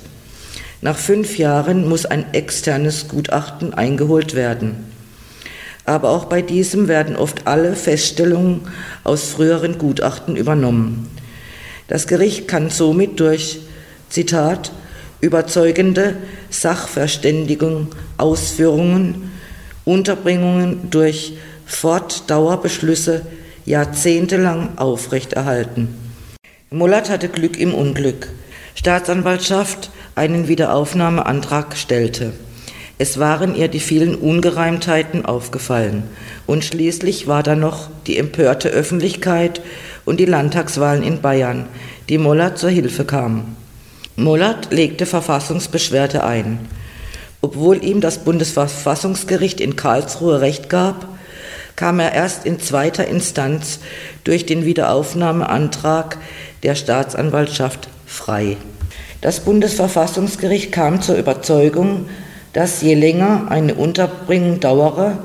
Nach 0.84 0.98
fünf 0.98 1.38
Jahren 1.38 1.88
muss 1.88 2.06
ein 2.06 2.34
externes 2.34 3.08
Gutachten 3.08 3.74
eingeholt 3.74 4.36
werden. 4.36 4.84
Aber 5.86 6.10
auch 6.10 6.26
bei 6.26 6.42
diesem 6.42 6.90
werden 6.90 7.16
oft 7.16 7.48
alle 7.48 7.78
Feststellungen 7.78 8.68
aus 9.06 9.30
früheren 9.30 9.78
Gutachten 9.78 10.36
übernommen. 10.36 11.10
Das 11.88 12.06
Gericht 12.06 12.50
kann 12.50 12.70
somit 12.70 13.18
durch, 13.22 13.62
Zitat, 14.10 14.74
überzeugende 15.22 16.18
Sachverständigung, 16.50 17.88
Ausführungen, 18.18 19.32
Unterbringungen 19.86 20.90
durch 20.90 21.38
Fortdauerbeschlüsse 21.66 23.26
jahrzehntelang 23.64 24.78
aufrechterhalten. 24.78 25.96
Mullert 26.72 27.10
hatte 27.10 27.30
Glück 27.30 27.58
im 27.58 27.74
Unglück. 27.74 28.28
Staatsanwaltschaft 28.76 29.92
einen 30.16 30.48
Wiederaufnahmeantrag 30.48 31.76
stellte. 31.76 32.34
Es 32.98 33.20
waren 33.20 33.56
ihr 33.56 33.68
die 33.68 33.80
vielen 33.80 34.16
Ungereimtheiten 34.16 35.26
aufgefallen. 35.26 36.04
Und 36.46 36.64
schließlich 36.64 37.28
war 37.28 37.44
da 37.44 37.56
noch 37.56 37.90
die 38.08 38.18
empörte 38.18 38.70
Öffentlichkeit 38.70 39.62
und 40.06 40.20
die 40.20 40.26
Landtagswahlen 40.26 41.04
in 41.04 41.22
Bayern, 41.22 41.66
die 42.10 42.18
Mollert 42.18 42.58
zur 42.58 42.70
Hilfe 42.70 43.06
kamen. 43.06 43.56
Mollert 44.16 44.72
legte 44.72 45.06
Verfassungsbeschwerde 45.06 46.24
ein. 46.24 46.60
Obwohl 47.42 47.84
ihm 47.84 48.00
das 48.00 48.20
Bundesverfassungsgericht 48.20 49.60
in 49.60 49.76
Karlsruhe 49.76 50.40
Recht 50.40 50.70
gab, 50.70 51.08
kam 51.76 52.00
er 52.00 52.14
erst 52.14 52.46
in 52.46 52.60
zweiter 52.60 53.08
Instanz 53.08 53.80
durch 54.24 54.46
den 54.46 54.66
Wiederaufnahmeantrag 54.66 56.20
der 56.62 56.76
Staatsanwaltschaft 56.76 57.90
frei. 58.06 58.58
Das 59.24 59.40
Bundesverfassungsgericht 59.40 60.74
kam 60.74 61.02
zur 61.02 61.16
Überzeugung, 61.16 62.08
dass 62.52 62.82
je 62.82 62.94
länger 62.94 63.46
eine 63.48 63.76
Unterbringung 63.76 64.60
dauere, 64.60 65.18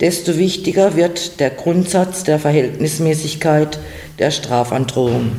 desto 0.00 0.36
wichtiger 0.36 0.96
wird 0.96 1.38
der 1.38 1.50
Grundsatz 1.50 2.24
der 2.24 2.40
Verhältnismäßigkeit 2.40 3.78
der 4.18 4.32
Strafandrohung. 4.32 5.30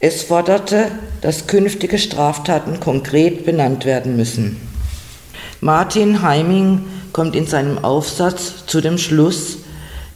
Es 0.00 0.22
forderte, 0.22 0.86
dass 1.20 1.46
künftige 1.46 1.98
Straftaten 1.98 2.80
konkret 2.80 3.46
benannt 3.46 3.84
werden 3.84 4.16
müssen. 4.16 4.56
Martin 5.60 6.22
Heiming 6.22 6.86
kommt 7.12 7.36
in 7.36 7.46
seinem 7.46 7.84
Aufsatz 7.84 8.66
zu 8.66 8.80
dem 8.80 8.98
Schluss, 8.98 9.58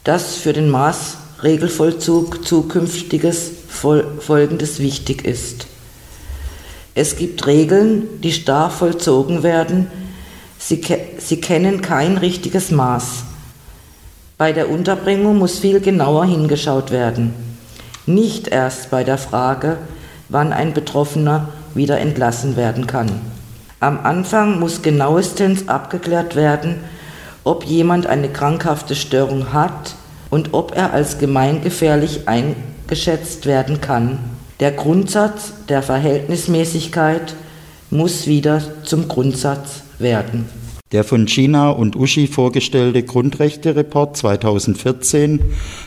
dass 0.03 0.35
für 0.35 0.51
den 0.51 0.69
Maßregelvollzug 0.69 2.45
zukünftiges 2.45 3.49
Folgendes 3.69 4.79
wichtig 4.79 5.23
ist. 5.23 5.67
Es 6.95 7.15
gibt 7.15 7.47
Regeln, 7.47 8.21
die 8.21 8.31
starr 8.31 8.69
vollzogen 8.69 9.41
werden, 9.41 9.87
sie, 10.59 10.81
sie 11.17 11.41
kennen 11.41 11.81
kein 11.81 12.17
richtiges 12.17 12.69
Maß. 12.69 13.23
Bei 14.37 14.51
der 14.51 14.69
Unterbringung 14.69 15.37
muss 15.37 15.59
viel 15.59 15.79
genauer 15.79 16.25
hingeschaut 16.25 16.91
werden. 16.91 17.33
Nicht 18.05 18.47
erst 18.47 18.91
bei 18.91 19.03
der 19.03 19.17
Frage, 19.17 19.77
wann 20.29 20.53
ein 20.53 20.73
Betroffener 20.73 21.49
wieder 21.73 21.99
entlassen 21.99 22.55
werden 22.57 22.85
kann. 22.85 23.09
Am 23.79 23.99
Anfang 24.03 24.59
muss 24.59 24.81
genauestens 24.81 25.67
abgeklärt 25.67 26.35
werden, 26.35 26.75
ob 27.43 27.65
jemand 27.65 28.07
eine 28.07 28.29
krankhafte 28.29 28.95
Störung 28.95 29.51
hat 29.51 29.95
und 30.29 30.53
ob 30.53 30.75
er 30.75 30.93
als 30.93 31.17
gemeingefährlich 31.17 32.27
eingeschätzt 32.27 33.45
werden 33.45 33.81
kann. 33.81 34.19
Der 34.59 34.71
Grundsatz 34.71 35.53
der 35.67 35.81
Verhältnismäßigkeit 35.81 37.35
muss 37.89 38.27
wieder 38.27 38.61
zum 38.83 39.07
Grundsatz 39.07 39.83
werden. 39.99 40.45
Der 40.91 41.03
von 41.03 41.27
China 41.27 41.71
und 41.71 41.95
Uschi 41.95 42.27
vorgestellte 42.27 43.01
Grundrechte-Report 43.01 44.15
2014 44.15 45.39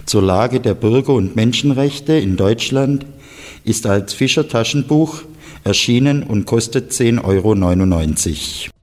zur 0.04 0.22
Lage 0.22 0.60
der 0.60 0.74
Bürger- 0.74 1.14
und 1.14 1.36
Menschenrechte 1.36 2.14
in 2.14 2.36
Deutschland 2.36 3.06
ist 3.64 3.86
als 3.86 4.14
Fischer 4.14 4.48
Taschenbuch 4.48 5.22
erschienen 5.62 6.24
und 6.24 6.44
kostet 6.44 6.90
10,99 6.90 8.64
Euro. 8.64 8.75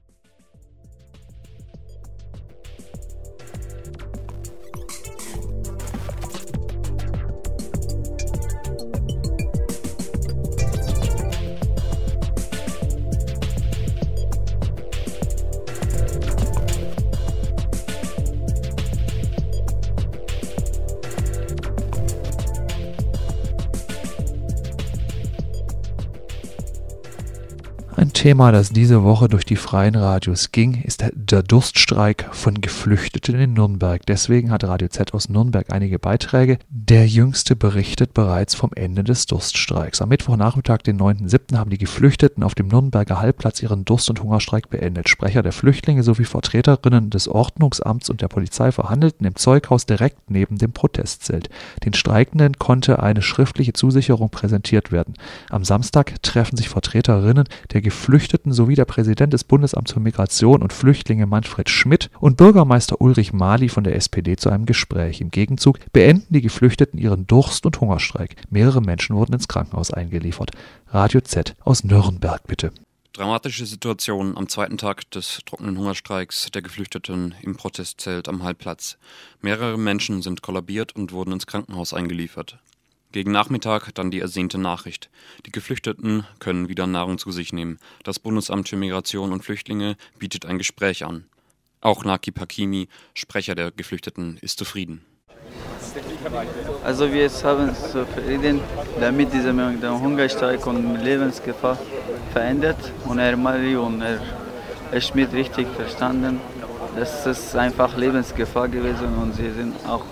Thema, 28.24 28.52
das 28.52 28.70
diese 28.70 29.02
Woche 29.02 29.28
durch 29.28 29.44
die 29.44 29.54
freien 29.54 29.96
Radios 29.96 30.50
ging, 30.50 30.82
ist 30.82 31.04
der 31.12 31.42
Durststreik 31.42 32.26
von 32.32 32.62
Geflüchteten 32.62 33.38
in 33.38 33.52
Nürnberg. 33.52 34.00
Deswegen 34.06 34.50
hat 34.50 34.64
Radio 34.64 34.88
Z 34.88 35.12
aus 35.12 35.28
Nürnberg 35.28 35.70
einige 35.70 35.98
Beiträge. 35.98 36.58
Der 36.70 37.06
jüngste 37.06 37.54
berichtet 37.54 38.14
bereits 38.14 38.54
vom 38.54 38.70
Ende 38.74 39.04
des 39.04 39.26
Durststreiks. 39.26 40.00
Am 40.00 40.08
Mittwochnachmittag, 40.08 40.78
den 40.78 40.98
9.7., 40.98 41.58
haben 41.58 41.68
die 41.68 41.76
Geflüchteten 41.76 42.42
auf 42.42 42.54
dem 42.54 42.68
Nürnberger 42.68 43.20
Halbplatz 43.20 43.62
ihren 43.62 43.84
Durst- 43.84 44.08
und 44.08 44.22
Hungerstreik 44.22 44.70
beendet. 44.70 45.10
Sprecher 45.10 45.42
der 45.42 45.52
Flüchtlinge 45.52 46.02
sowie 46.02 46.24
Vertreterinnen 46.24 47.10
des 47.10 47.28
Ordnungsamts 47.28 48.08
und 48.08 48.22
der 48.22 48.28
Polizei 48.28 48.72
verhandelten 48.72 49.26
im 49.26 49.36
Zeughaus 49.36 49.84
direkt 49.84 50.30
neben 50.30 50.56
dem 50.56 50.72
Protestzelt. 50.72 51.50
Den 51.84 51.92
Streikenden 51.92 52.54
konnte 52.58 53.02
eine 53.02 53.20
schriftliche 53.20 53.74
Zusicherung 53.74 54.30
präsentiert 54.30 54.92
werden. 54.92 55.12
Am 55.50 55.62
Samstag 55.62 56.22
treffen 56.22 56.56
sich 56.56 56.70
Vertreterinnen 56.70 57.44
der 57.74 57.82
Geflüchteten 57.82 58.13
Geflüchteten 58.14 58.52
sowie 58.52 58.76
der 58.76 58.84
Präsident 58.84 59.32
des 59.32 59.42
Bundesamts 59.42 59.92
für 59.92 59.98
Migration 59.98 60.62
und 60.62 60.72
Flüchtlinge 60.72 61.26
Manfred 61.26 61.68
Schmidt 61.68 62.10
und 62.20 62.36
Bürgermeister 62.36 63.00
Ulrich 63.00 63.32
Mali 63.32 63.68
von 63.68 63.82
der 63.82 63.96
SPD 63.96 64.36
zu 64.36 64.50
einem 64.50 64.66
Gespräch. 64.66 65.20
Im 65.20 65.32
Gegenzug 65.32 65.80
beenden 65.92 66.32
die 66.32 66.40
Geflüchteten 66.40 66.96
ihren 66.96 67.26
Durst- 67.26 67.66
und 67.66 67.80
Hungerstreik. 67.80 68.36
Mehrere 68.50 68.80
Menschen 68.80 69.16
wurden 69.16 69.32
ins 69.32 69.48
Krankenhaus 69.48 69.90
eingeliefert. 69.90 70.52
Radio 70.90 71.22
Z 71.22 71.56
aus 71.64 71.82
Nürnberg 71.82 72.46
bitte. 72.46 72.70
Dramatische 73.14 73.66
Situation 73.66 74.36
am 74.36 74.48
zweiten 74.48 74.78
Tag 74.78 75.10
des 75.10 75.40
trockenen 75.44 75.76
Hungerstreiks 75.76 76.52
der 76.54 76.62
Geflüchteten 76.62 77.34
im 77.42 77.56
Protestzelt 77.56 78.28
am 78.28 78.44
Halbplatz. 78.44 78.96
Mehrere 79.40 79.76
Menschen 79.76 80.22
sind 80.22 80.40
kollabiert 80.40 80.94
und 80.94 81.10
wurden 81.10 81.32
ins 81.32 81.48
Krankenhaus 81.48 81.92
eingeliefert. 81.92 82.60
Gegen 83.14 83.30
Nachmittag 83.30 83.94
dann 83.94 84.10
die 84.10 84.18
ersehnte 84.18 84.58
Nachricht. 84.58 85.08
Die 85.46 85.52
Geflüchteten 85.52 86.26
können 86.40 86.68
wieder 86.68 86.88
Nahrung 86.88 87.16
zu 87.16 87.30
sich 87.30 87.52
nehmen. 87.52 87.78
Das 88.02 88.18
Bundesamt 88.18 88.68
für 88.68 88.74
Migration 88.74 89.30
und 89.30 89.44
Flüchtlinge 89.44 89.94
bietet 90.18 90.46
ein 90.46 90.58
Gespräch 90.58 91.04
an. 91.04 91.22
Auch 91.80 92.04
Naki 92.04 92.32
Pakimi, 92.32 92.88
Sprecher 93.14 93.54
der 93.54 93.70
Geflüchteten, 93.70 94.36
ist 94.40 94.58
zufrieden. 94.58 95.04
Also 96.82 97.12
wir 97.12 97.30
haben 97.30 97.72
zufrieden, 97.72 98.60
damit 98.98 99.32
dieser 99.32 100.00
Hungerstreik 100.00 100.66
und 100.66 100.96
Lebensgefahr 100.96 101.78
verändert. 102.32 102.90
Und 103.04 103.20
Herr 103.20 103.36
Mali 103.36 103.76
und 103.76 104.02
Herr 104.02 105.00
Schmidt 105.00 105.32
richtig 105.32 105.68
verstanden, 105.68 106.40
das 106.96 107.24
ist 107.26 107.54
einfach 107.54 107.96
Lebensgefahr 107.96 108.68
gewesen 108.68 109.16
und 109.22 109.36
sie 109.36 109.52
sind 109.52 109.76
auch 109.86 110.04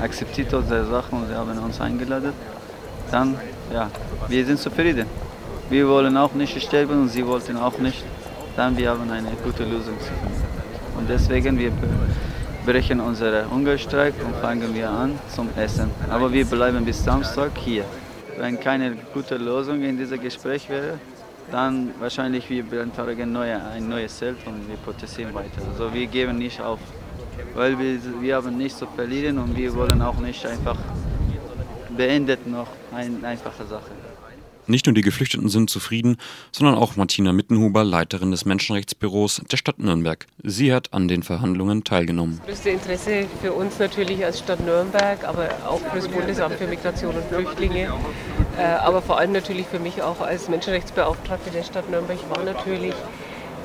akzeptiert 0.00 0.52
unsere 0.52 0.84
Sachen 0.86 1.20
und 1.20 1.28
sie 1.28 1.34
haben 1.34 1.58
uns 1.58 1.80
eingeladen, 1.80 2.32
dann, 3.10 3.36
ja, 3.72 3.90
wir 4.28 4.44
sind 4.46 4.58
zufrieden. 4.58 5.06
Wir 5.68 5.88
wollen 5.88 6.16
auch 6.16 6.32
nicht 6.34 6.60
sterben 6.62 7.02
und 7.02 7.08
sie 7.08 7.26
wollten 7.26 7.56
auch 7.56 7.78
nicht. 7.78 8.04
Dann 8.56 8.76
wir 8.76 8.90
haben 8.90 9.10
eine 9.10 9.30
gute 9.44 9.64
Lösung 9.64 9.98
zu 9.98 10.06
finden. 10.06 10.42
Und 10.96 11.08
deswegen 11.08 11.58
wir 11.58 11.72
brechen 12.64 13.00
unseren 13.00 13.50
Hungerstreik 13.50 14.14
und 14.24 14.34
fangen 14.36 14.74
wir 14.74 14.90
an 14.90 15.18
zum 15.34 15.48
Essen. 15.56 15.90
Aber 16.10 16.32
wir 16.32 16.44
bleiben 16.44 16.84
bis 16.84 17.04
Samstag 17.04 17.52
hier. 17.56 17.84
Wenn 18.38 18.58
keine 18.58 18.96
gute 19.14 19.36
Lösung 19.36 19.82
in 19.82 19.96
diesem 19.96 20.20
Gespräch 20.20 20.68
wäre, 20.68 20.98
dann 21.50 21.90
wahrscheinlich 22.00 22.50
wir 22.50 22.64
beantragen 22.64 23.32
neue, 23.32 23.64
ein 23.74 23.88
neues 23.88 24.18
Zelt 24.18 24.38
und 24.46 24.68
wir 24.68 24.76
protestieren 24.76 25.32
weiter. 25.34 25.62
Also 25.70 25.92
wir 25.94 26.06
geben 26.06 26.38
nicht 26.38 26.60
auf 26.60 26.80
weil 27.54 27.78
wir, 27.78 27.98
wir 28.20 28.36
haben 28.36 28.56
nichts 28.56 28.78
zu 28.78 28.86
verlieren 28.86 29.38
und 29.38 29.56
wir 29.56 29.74
wollen 29.74 30.02
auch 30.02 30.18
nicht 30.18 30.44
einfach 30.46 30.78
beendet 31.96 32.46
noch 32.46 32.68
eine 32.92 33.26
einfache 33.26 33.66
Sache. 33.66 33.90
Nicht 34.68 34.86
nur 34.86 34.94
die 34.94 35.02
Geflüchteten 35.02 35.48
sind 35.48 35.70
zufrieden, 35.70 36.16
sondern 36.50 36.74
auch 36.74 36.96
Martina 36.96 37.32
Mittenhuber, 37.32 37.84
Leiterin 37.84 38.32
des 38.32 38.44
Menschenrechtsbüros 38.44 39.42
der 39.50 39.58
Stadt 39.58 39.78
Nürnberg. 39.78 40.26
Sie 40.42 40.74
hat 40.74 40.92
an 40.92 41.06
den 41.06 41.22
Verhandlungen 41.22 41.84
teilgenommen. 41.84 42.38
Das 42.38 42.46
größte 42.48 42.70
Interesse 42.70 43.26
für 43.40 43.52
uns 43.52 43.78
natürlich 43.78 44.24
als 44.24 44.40
Stadt 44.40 44.58
Nürnberg, 44.66 45.22
aber 45.22 45.50
auch 45.68 45.78
für 45.78 45.96
das 45.96 46.08
Bundesamt 46.08 46.56
für 46.56 46.66
Migration 46.66 47.14
und 47.14 47.24
Flüchtlinge, 47.26 47.92
äh, 48.58 48.62
aber 48.62 49.02
vor 49.02 49.18
allem 49.18 49.32
natürlich 49.32 49.66
für 49.66 49.78
mich 49.78 50.02
auch 50.02 50.20
als 50.20 50.48
Menschenrechtsbeauftragte 50.48 51.50
der 51.50 51.62
Stadt 51.62 51.88
Nürnberg 51.88 52.18
war 52.28 52.42
natürlich 52.42 52.94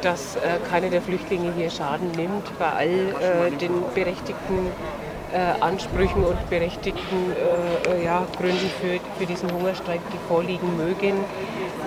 dass 0.01 0.35
äh, 0.35 0.39
keiner 0.69 0.89
der 0.89 1.01
Flüchtlinge 1.01 1.53
hier 1.53 1.69
Schaden 1.69 2.11
nimmt 2.11 2.57
bei 2.59 2.69
all 2.71 2.87
äh, 2.89 3.51
den 3.51 3.71
berechtigten 3.93 4.67
äh, 5.33 5.61
Ansprüchen 5.61 6.23
und 6.23 6.49
berechtigten 6.49 7.31
äh, 7.87 8.03
ja, 8.03 8.25
Gründen 8.37 8.69
für, 8.81 8.99
für 9.17 9.25
diesen 9.25 9.51
Hungerstreik, 9.51 10.01
die 10.13 10.17
vorliegen 10.27 10.77
mögen, 10.77 11.23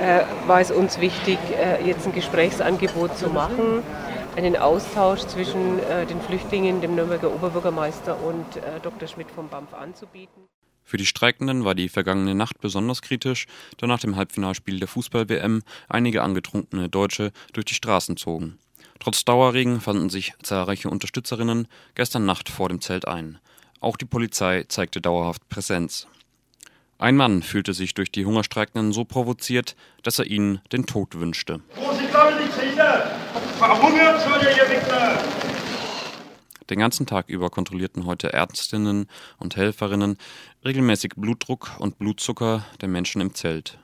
äh, 0.00 0.22
war 0.46 0.60
es 0.60 0.70
uns 0.70 1.00
wichtig, 1.00 1.38
äh, 1.50 1.86
jetzt 1.86 2.06
ein 2.06 2.14
Gesprächsangebot 2.14 3.16
zu 3.18 3.28
machen, 3.28 3.82
einen 4.36 4.56
Austausch 4.56 5.20
zwischen 5.20 5.78
den 6.10 6.20
Flüchtlingen, 6.20 6.80
dem 6.80 6.96
Nürnberger 6.96 7.32
Oberbürgermeister 7.32 8.16
und 8.20 8.44
Dr. 8.82 9.06
Schmidt 9.06 9.30
vom 9.30 9.46
BAMF 9.46 9.72
anzubieten. 9.74 10.48
Für 10.84 10.98
die 10.98 11.06
Streikenden 11.06 11.64
war 11.64 11.74
die 11.74 11.88
vergangene 11.88 12.34
Nacht 12.34 12.60
besonders 12.60 13.00
kritisch, 13.02 13.46
da 13.78 13.86
nach 13.86 14.00
dem 14.00 14.16
Halbfinalspiel 14.16 14.78
der 14.78 14.88
Fußball-WM 14.88 15.62
einige 15.88 16.22
angetrunkene 16.22 16.88
Deutsche 16.88 17.32
durch 17.52 17.64
die 17.64 17.74
Straßen 17.74 18.16
zogen. 18.16 18.58
Trotz 19.00 19.24
Dauerregen 19.24 19.80
fanden 19.80 20.10
sich 20.10 20.34
zahlreiche 20.42 20.88
Unterstützerinnen 20.88 21.68
gestern 21.94 22.26
Nacht 22.26 22.48
vor 22.48 22.68
dem 22.68 22.80
Zelt 22.80 23.08
ein. 23.08 23.38
Auch 23.80 23.96
die 23.96 24.04
Polizei 24.04 24.64
zeigte 24.68 25.00
dauerhaft 25.00 25.48
Präsenz. 25.48 26.06
Ein 26.98 27.16
Mann 27.16 27.42
fühlte 27.42 27.74
sich 27.74 27.94
durch 27.94 28.12
die 28.12 28.24
Hungerstreikenden 28.24 28.92
so 28.92 29.04
provoziert, 29.04 29.74
dass 30.02 30.18
er 30.18 30.26
ihnen 30.26 30.60
den 30.72 30.86
Tod 30.86 31.18
wünschte. 31.18 31.60
Verhungert 33.58 34.20
soll 34.22 34.42
ihr, 34.42 34.56
ihr 34.56 34.70
Wichser! 34.70 35.53
Den 36.70 36.78
ganzen 36.78 37.06
Tag 37.06 37.28
über 37.28 37.50
kontrollierten 37.50 38.06
heute 38.06 38.32
Ärztinnen 38.32 39.06
und 39.38 39.56
Helferinnen 39.56 40.16
regelmäßig 40.64 41.12
Blutdruck 41.16 41.72
und 41.78 41.98
Blutzucker 41.98 42.64
der 42.80 42.88
Menschen 42.88 43.20
im 43.20 43.34
Zelt. 43.34 43.78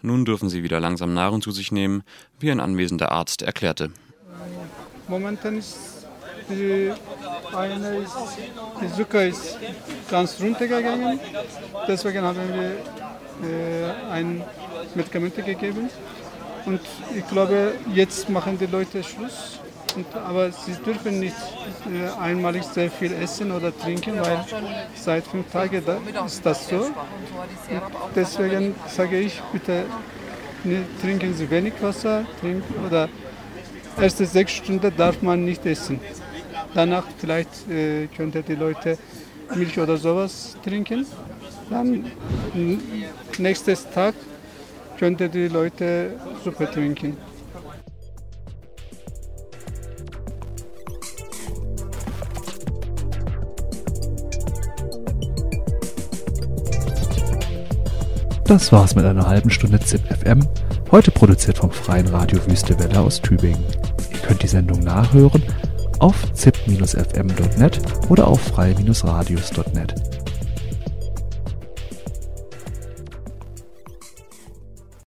Nun 0.00 0.24
dürfen 0.24 0.48
sie 0.48 0.62
wieder 0.62 0.80
langsam 0.80 1.14
Nahrung 1.14 1.42
zu 1.42 1.52
sich 1.52 1.70
nehmen, 1.72 2.02
wie 2.40 2.50
ein 2.50 2.60
anwesender 2.60 3.12
Arzt 3.12 3.42
erklärte. 3.42 3.90
Momentan 5.08 5.58
ist 5.58 6.06
die 6.48 6.92
Zucker 8.96 9.26
ist 9.26 9.58
ganz 10.10 10.40
runtergegangen. 10.40 11.20
Deswegen 11.86 12.22
haben 12.22 12.38
wir 12.54 13.48
äh, 13.48 14.10
ein 14.10 14.42
Medikament 14.94 15.36
gegeben. 15.36 15.88
Und 16.64 16.80
ich 17.16 17.26
glaube, 17.28 17.74
jetzt 17.92 18.28
machen 18.28 18.58
die 18.58 18.66
Leute 18.66 19.02
Schluss 19.02 19.60
aber 20.14 20.50
sie 20.50 20.72
dürfen 20.72 21.20
nicht 21.20 21.36
äh, 21.86 22.20
einmalig 22.20 22.64
sehr 22.64 22.90
viel 22.90 23.12
essen 23.12 23.52
oder 23.52 23.76
trinken, 23.76 24.20
weil 24.20 24.44
seit 24.94 25.24
fünf 25.26 25.50
Tagen 25.50 25.82
da 25.84 25.98
ist 26.24 26.44
das 26.44 26.68
so. 26.68 26.76
Und 26.76 26.94
deswegen 28.14 28.74
sage 28.88 29.18
ich, 29.20 29.40
bitte 29.52 29.84
ne, 30.64 30.84
trinken 31.00 31.34
Sie 31.34 31.50
wenig 31.50 31.74
Wasser 31.80 32.24
trinken, 32.40 32.84
oder 32.86 33.08
erste 34.00 34.26
sechs 34.26 34.52
Stunden 34.52 34.92
darf 34.96 35.22
man 35.22 35.44
nicht 35.44 35.64
essen. 35.66 36.00
Danach 36.74 37.04
vielleicht 37.18 37.68
äh, 37.68 38.06
könnte 38.16 38.42
die 38.42 38.54
Leute 38.54 38.98
Milch 39.54 39.78
oder 39.78 39.96
sowas 39.96 40.56
trinken. 40.64 41.06
Dann 41.68 42.10
nächstes 43.38 43.88
Tag 43.90 44.14
könnte 44.98 45.28
die 45.28 45.48
Leute 45.48 46.12
Suppe 46.44 46.70
trinken. 46.70 47.16
Das 58.52 58.70
war's 58.70 58.94
mit 58.94 59.06
einer 59.06 59.26
halben 59.26 59.48
Stunde 59.48 59.80
ZIP 59.80 60.02
FM, 60.14 60.46
heute 60.90 61.10
produziert 61.10 61.56
vom 61.56 61.70
Freien 61.70 62.06
Radio 62.08 62.38
Wüste 62.46 62.78
Welle 62.78 63.00
aus 63.00 63.18
Tübingen. 63.18 63.64
Ihr 64.12 64.18
könnt 64.18 64.42
die 64.42 64.46
Sendung 64.46 64.80
nachhören 64.80 65.42
auf 66.00 66.30
zip-fm.net 66.34 67.80
oder 68.10 68.28
auf 68.28 68.42
freie-radios.net. 68.42 70.11